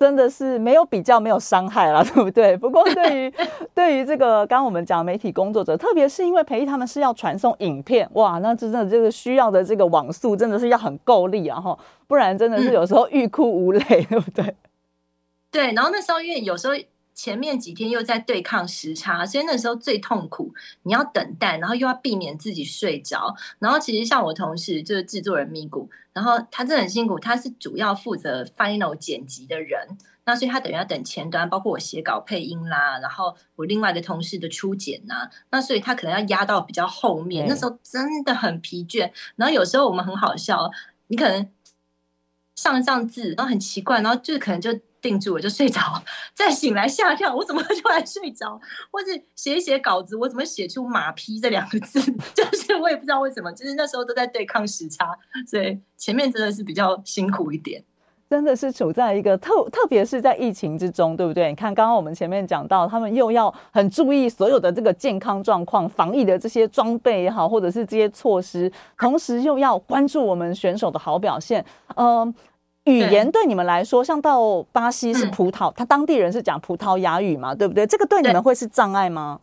[0.00, 2.56] 真的是没有比较，没有伤害了， 对不对？
[2.56, 3.34] 不过对于
[3.74, 14.54] 对于这个刚刚我们讲媒体工作者，特别是因为培育他们是要传送影片，哇，那真的这个需要的这个网速真的是要很够力啊，哈，不然真的是有时候欲哭无泪，对不对？
[15.50, 16.74] 对，然后那时候因为有时候。
[17.16, 20.52] 前面几天又在对抗时差，所以那时候最痛苦。
[20.82, 23.34] 你要等待，然后又要避免自己睡着。
[23.58, 29.96] 然后其实像我同事就是制作人咪咕，然后他真的很辛苦，他是主要负责 final 剪辑的人。
[30.26, 35.30] 那所以他等于要等前端，包括我写稿配音啦，然后我另外的同事的初剪呐。
[35.50, 39.10] 那所以他可能要压到比较后面，那时候真的很疲倦。
[39.36, 40.70] 然后有时候我们很好笑，
[41.06, 41.48] 你可能
[42.56, 44.78] 上上字，然后很奇怪，然后就可能就。
[45.06, 45.80] 定住我就睡着，
[46.34, 48.60] 再醒来吓跳，我怎么突然睡着？
[48.90, 52.00] 或者写一写稿子，我怎么写出“马匹”这两个字？
[52.34, 57.84] 就是我也不知道为什么，就是那时候都在对抗时差，所以前面真的是比较辛苦一点。
[58.28, 61.48] 真的是处在一个特，特别是在疫情之中，对不对？
[61.48, 72.34] 你看刚刚我们前面讲到，他们又要很注意所有的这个健康状况、防疫的这些装备也好，或者是这些措施，同时又要关注我们选手的好表现，嗯。
[72.86, 77.86] 语言对你们来说，像到巴西是葡萄，他当地人是讲葡萄牙语嘛，对不对？
[77.86, 79.40] 这个对你们会是障碍吗？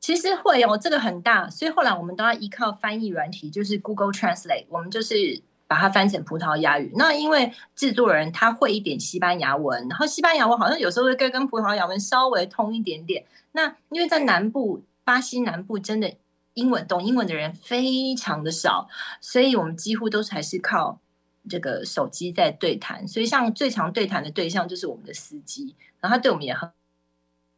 [0.00, 6.92] 其实会哦，这个很大，所以后来我们都要依靠翻译软体，就是 Google Translate，我们就是把它翻成葡萄牙语。
[6.94, 13.24] 那因为制作人他会一点西班牙文，然后西班牙文好像有时候会跟跟葡萄牙文稍微通一点点。
[13.52, 16.14] 那因为在南部，巴西南部真的
[16.54, 18.88] 英文懂英文的人非常的少，
[19.20, 21.00] 所以我们几乎都是还是靠。
[21.48, 26.70] 这个手机在对谈，所以像最常对谈的对象就是我们的司机，然后他对我们也很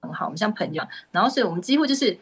[0.01, 0.83] 很好，我们像朋友。
[1.11, 2.19] 然后，所以我们几乎就是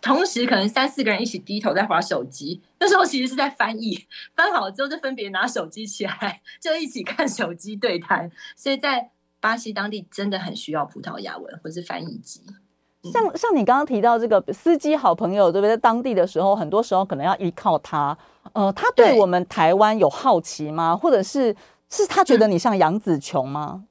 [0.00, 2.62] 同时可能三四个人一起低头在划手机。
[2.78, 8.30] 那时候其实是在翻译，翻好了之后就分别拿手机起来，就一起看手机对谈。
[8.54, 12.42] 所以在巴西当地真的很需要葡萄牙文或是翻译机。
[13.12, 15.70] 像像你刚刚提到这个司机好朋友，对不对？
[15.70, 18.16] 在当地的时候，很多时候可能要依靠他。
[18.52, 20.96] 呃，他对我们台湾有好奇吗？
[20.96, 21.54] 或者是
[21.90, 23.84] 是他觉得你像杨紫琼吗？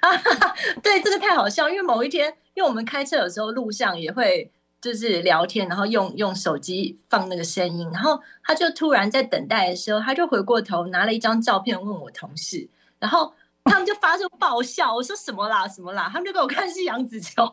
[0.00, 0.10] 啊，
[0.82, 1.68] 对，这个太好笑。
[1.68, 12.68] 因为某一天，因为我们开车有时候录像也会就是聊天，然后用用手机放那个声音，然后他就突然在等待的时候，他就回过头拿了一张照片问我同事，
[12.98, 13.32] 然后。
[13.66, 17.44] 他们就发出爆笑，我说什么啦什么啦，他们就给我看是杨紫琼，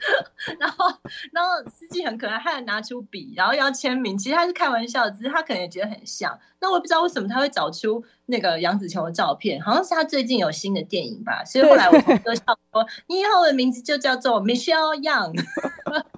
[0.58, 0.86] 然后
[1.32, 4.16] 然后司机很可爱，他还拿出笔，然后要签名。
[4.16, 6.36] 其实他是开玩笑，只是他可能也觉得很像。
[6.60, 11.44] 那我也不知道为什么他会找出那个杨紫琼的照片，好像是他最近有新的电影吧。
[11.44, 12.42] 所以后来我就笑
[12.72, 15.34] 说：“你以后的名字就叫做 Michelle Young。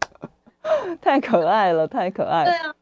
[1.02, 2.44] ”太可爱了，太可爱。
[2.44, 2.74] 对啊，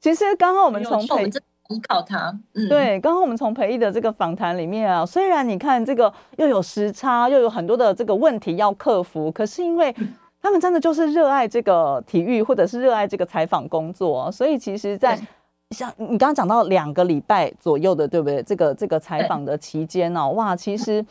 [0.00, 1.30] 其实刚刚我们从培。
[1.68, 3.00] 依靠他，嗯，对。
[3.00, 9.94] 刚刚我们从培艺的这个访谈里面啊，虽然你看这个又有时差，又有很多的这个问题要克服，可是因为
[10.40, 15.18] 他们真的就是热爱这个体育，或者是热爱这个采访工作，所以其实，在
[15.70, 18.42] 像你刚刚讲到两个礼拜左右的，对不对？
[18.42, 21.04] 这个这个采访的期间呢，哇，其实。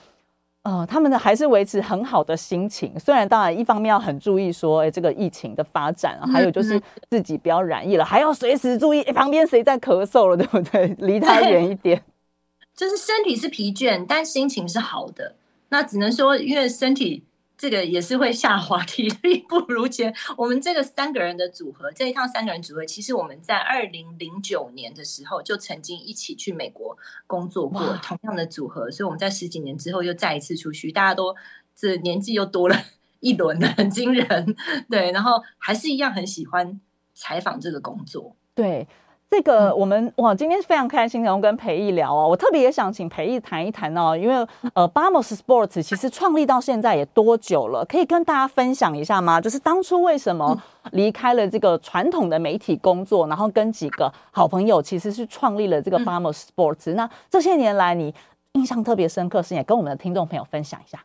[0.66, 10.88] 呃，他们的还是维持很好的心情，虽然当然一方面要很注意说，哎，这个疫情的发展，还有就是自己不要染疫了，还要随时注意旁边谁在咳嗽了， 对不对？
[10.97, 12.01] 离他远一点。
[12.76, 15.36] 就是身体是疲倦，但心情是好的。
[15.70, 17.24] 那只能说，因为身体。
[17.57, 20.13] 这个也是会下滑， 体力不如前。
[20.37, 28.91] 我们这个三个人的组合，这一趟三个人组合，其实我们在二零零九年的时候就曾经一起去美国工作过，同样的组合。
[28.91, 31.35] 所以我们在十几年之后又再一次出去，大家都
[31.75, 32.75] 这年纪又多了
[33.19, 34.55] 一轮， 很惊人。
[34.89, 36.79] 对，然后还是一样很喜欢
[37.13, 38.35] 采访这个工作。
[38.53, 38.87] 对。
[39.30, 42.28] 这个我们哇，今天非常开心能够跟裴毅聊哦。
[42.28, 44.36] 我特别也想请裴毅谈一谈哦，因为
[44.73, 47.84] 呃，Bamos Sports 其实创立到现在也多久了？
[47.84, 49.41] 可以跟大家分享一下吗？
[49.41, 50.57] 就是当初为什么
[50.91, 56.93] 离开了这个传统的媒体工作，然后跟几个好朋友其实是创立了这个 Bamos Sports。
[56.93, 58.13] 那这些年来你
[58.53, 60.99] 印象特别深刻，是也跟我们的听众朋友分享一下。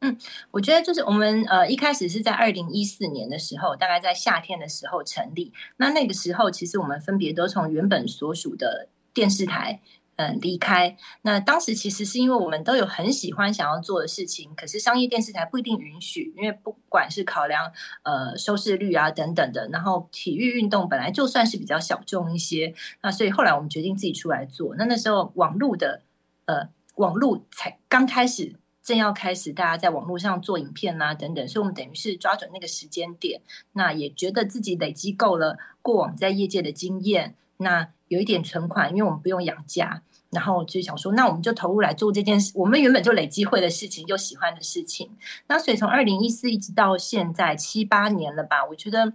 [0.00, 0.16] 嗯，
[0.52, 5.52] 我觉得就是我们呃一开始是在二零一四年的时候，大概在夏天的时候成立。
[5.78, 9.80] 那那个时候，其实我们分别都从原本所属的电视台
[10.14, 10.96] 嗯离开。
[11.22, 17.72] 那当时其实是因为我们都有很喜欢想要做的事情，可是商业电视台不一定允许，因为不管是考量
[18.04, 22.72] 呃收视率啊等等的，然后体育运动本来就算是比较小众一些，
[23.02, 24.76] 那所以后来我们决定自己出来做。
[24.76, 26.02] 那那时候网络的
[26.44, 28.54] 呃网络才刚开始。
[28.88, 42.50] 正要开始，大家在网络上做影片啊，等等，所以我们等于是抓准那个时间点，那也觉得自己累积够了过往在业界的经验，那有一点存款，因为我们不用养家，然后就想说，那我们就投入来做这件事。
[42.54, 45.10] 我们原本就累积会的事情，又喜欢的事情。
[45.48, 49.12] 那所以从二零一四一直到现在七八年了吧，我觉得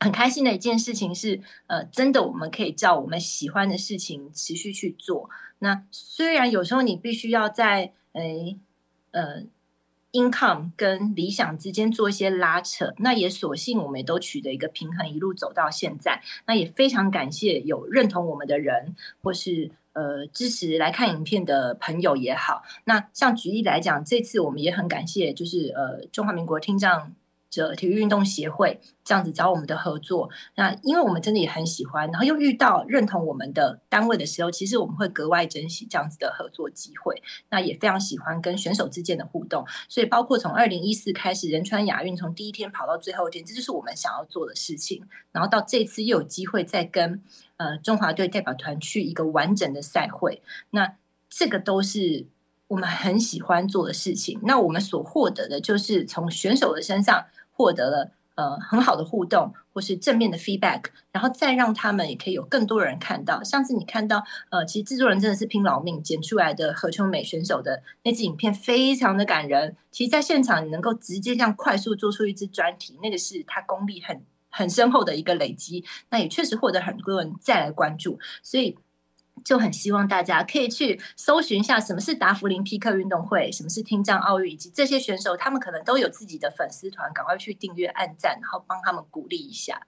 [0.00, 5.30] 很开心的一件事情是，呃，真的我们可以照我们喜欢的事情持续去做。
[5.60, 8.58] 那虽然有时候你必须要在，诶，
[9.14, 9.42] 呃
[10.12, 16.22] income 跟理想之间做一些拉扯，那也索性我们也都取得一个平衡，一路走到现在。
[16.46, 22.62] 那也非常感谢有认同我们的人，或是呃支持来看影片的朋友也好。
[22.84, 27.14] 那像举例来讲，这次我们也很感谢，就是呃中华民国听障。
[27.54, 37.22] 者体育运动协会这样子找我们的合作，那因为我们真的也很喜欢，然后又遇到认同我们的单位的时候，其实我们会格外珍惜这样子的合作机会。
[37.50, 45.06] 那也非常喜欢跟选手之间的互动，所以包括从二零一四开始仁川亚运，从第一天跑到最后一天，这就是我们想要做的事情。
[45.30, 47.22] 然后到这次又有机会再跟
[47.58, 50.96] 呃中华队代表团去一个完整的赛会，那
[51.28, 52.26] 这个都是
[52.68, 54.40] 我们很喜欢做的事情。
[54.42, 57.26] 那我们所获得的就是从选手的身上。
[57.56, 63.42] 获得了呃很好的互动，或是正面的 feedback，然后再让他们也可以有更多人看到。
[63.42, 69.76] 上次你看到呃，其实制作人真的是拼老命剪出来的何秋美选手的那支影片，非常的感人。
[69.90, 75.84] 其实，在现场你能够直接这样快速做出一支专题，那个是他功力很很深厚的一个累积。
[76.10, 78.76] 那也确实获得很多人再来关注，所以。
[79.42, 89.86] 就很希望大家可以去搜寻一下什么是达芙林匹克运动会，什么是听障奥运，以及这些选手他们可能都有自己的粉丝团，赶快去订阅、按赞，然后帮他们鼓励一下。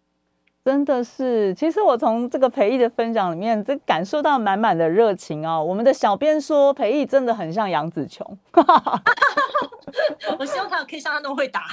[0.67, 5.63] 真的是，其实我从这个培艺的分享里面，这感受到满满的热情哦。
[5.63, 8.27] 我们的小编说，培艺真的很像杨子琼。
[10.41, 11.67] 我希望他可以像他那么会打。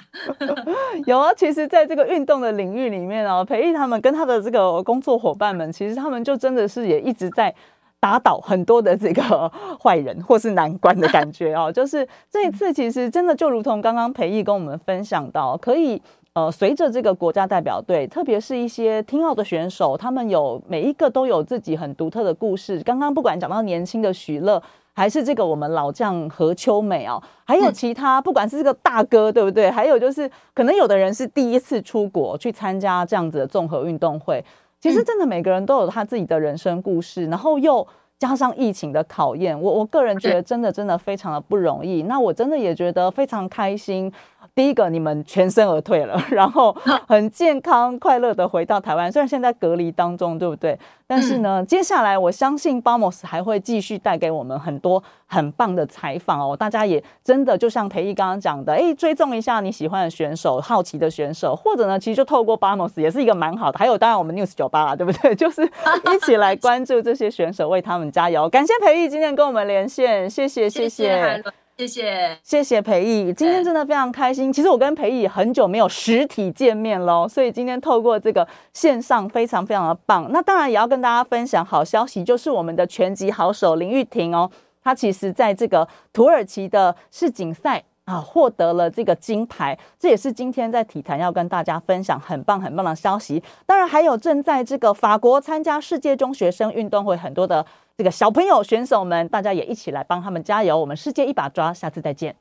[1.08, 7.52] 有啊，其实，在这个运动的领域里面哦，培艺他们跟他的这个工作伙伴们，其实他们就真的是也一直在。
[8.00, 9.50] 打倒很多的这个
[9.82, 16.02] 坏人或是难关的感觉哦，就是这一次其实真的就如同刚刚培毅跟我们分享到，可以
[16.34, 22.82] 呃随着这个国家代表队，特别是一些听奥的选手，他们有每一个都有自己很独特的故事。
[22.84, 24.62] 刚刚不管讲到年轻的许乐，
[24.94, 29.70] 还是这个我们老将何秋美哦，还有其他不管是这个大哥对不对？
[29.70, 34.44] 还有就是可能有的人是第一次出国去参加这样子的综合运动会。
[34.82, 37.88] 其实真的每个人都有他自己的人生故事，然后又
[38.20, 42.04] 加上疫情的考验，我我个人觉得真的真的非常的不容易。
[42.04, 44.12] 那我真的也觉得非常开心。
[44.56, 46.76] 第一个，你们全身而退了， 然后
[47.08, 49.12] 很健康快乐的回到台湾。
[49.12, 50.78] 虽然现在隔离当中，对不对？
[51.06, 56.56] 但是呢，接下来我相信 Bamos 还会继续带给我们很多很棒的采访哦。
[56.58, 63.78] 大家也真的就像裴毅刚刚讲的，哎，追踪一下你喜欢的选手、好奇的选手，或者呢，其实就透过 Bamos 也是一个蛮好的。
[63.78, 65.36] 还有，当然我们 News 酒吧啦，对不对？
[65.36, 68.50] 就是一起来关注这些选手，为他们加油。
[68.50, 71.44] 感谢裴毅今天跟我们连线，谢谢，谢谢。
[71.76, 74.54] 谢谢谢谢裴毅，今天真的非常开心。
[74.54, 80.32] 其实我跟裴毅很久没有实体见面喽，所以今天透过这个线上非常非常的棒。
[80.32, 84.50] 那当然也要跟大家分享好消息，就是我们的拳击好手林玉婷哦，
[84.84, 93.42] 她其实在这个土耳其的世锦赛啊获得了这个金牌，这也是今天在体坛要跟大家分享很棒很棒的消息。
[93.66, 97.66] 当然还有正在这个法国参加世界中学生运动会很多的。
[97.96, 100.76] 这个小朋友选手们，大家也一起来帮他们加油！
[100.80, 102.32] 我们世界一把抓，下次再见。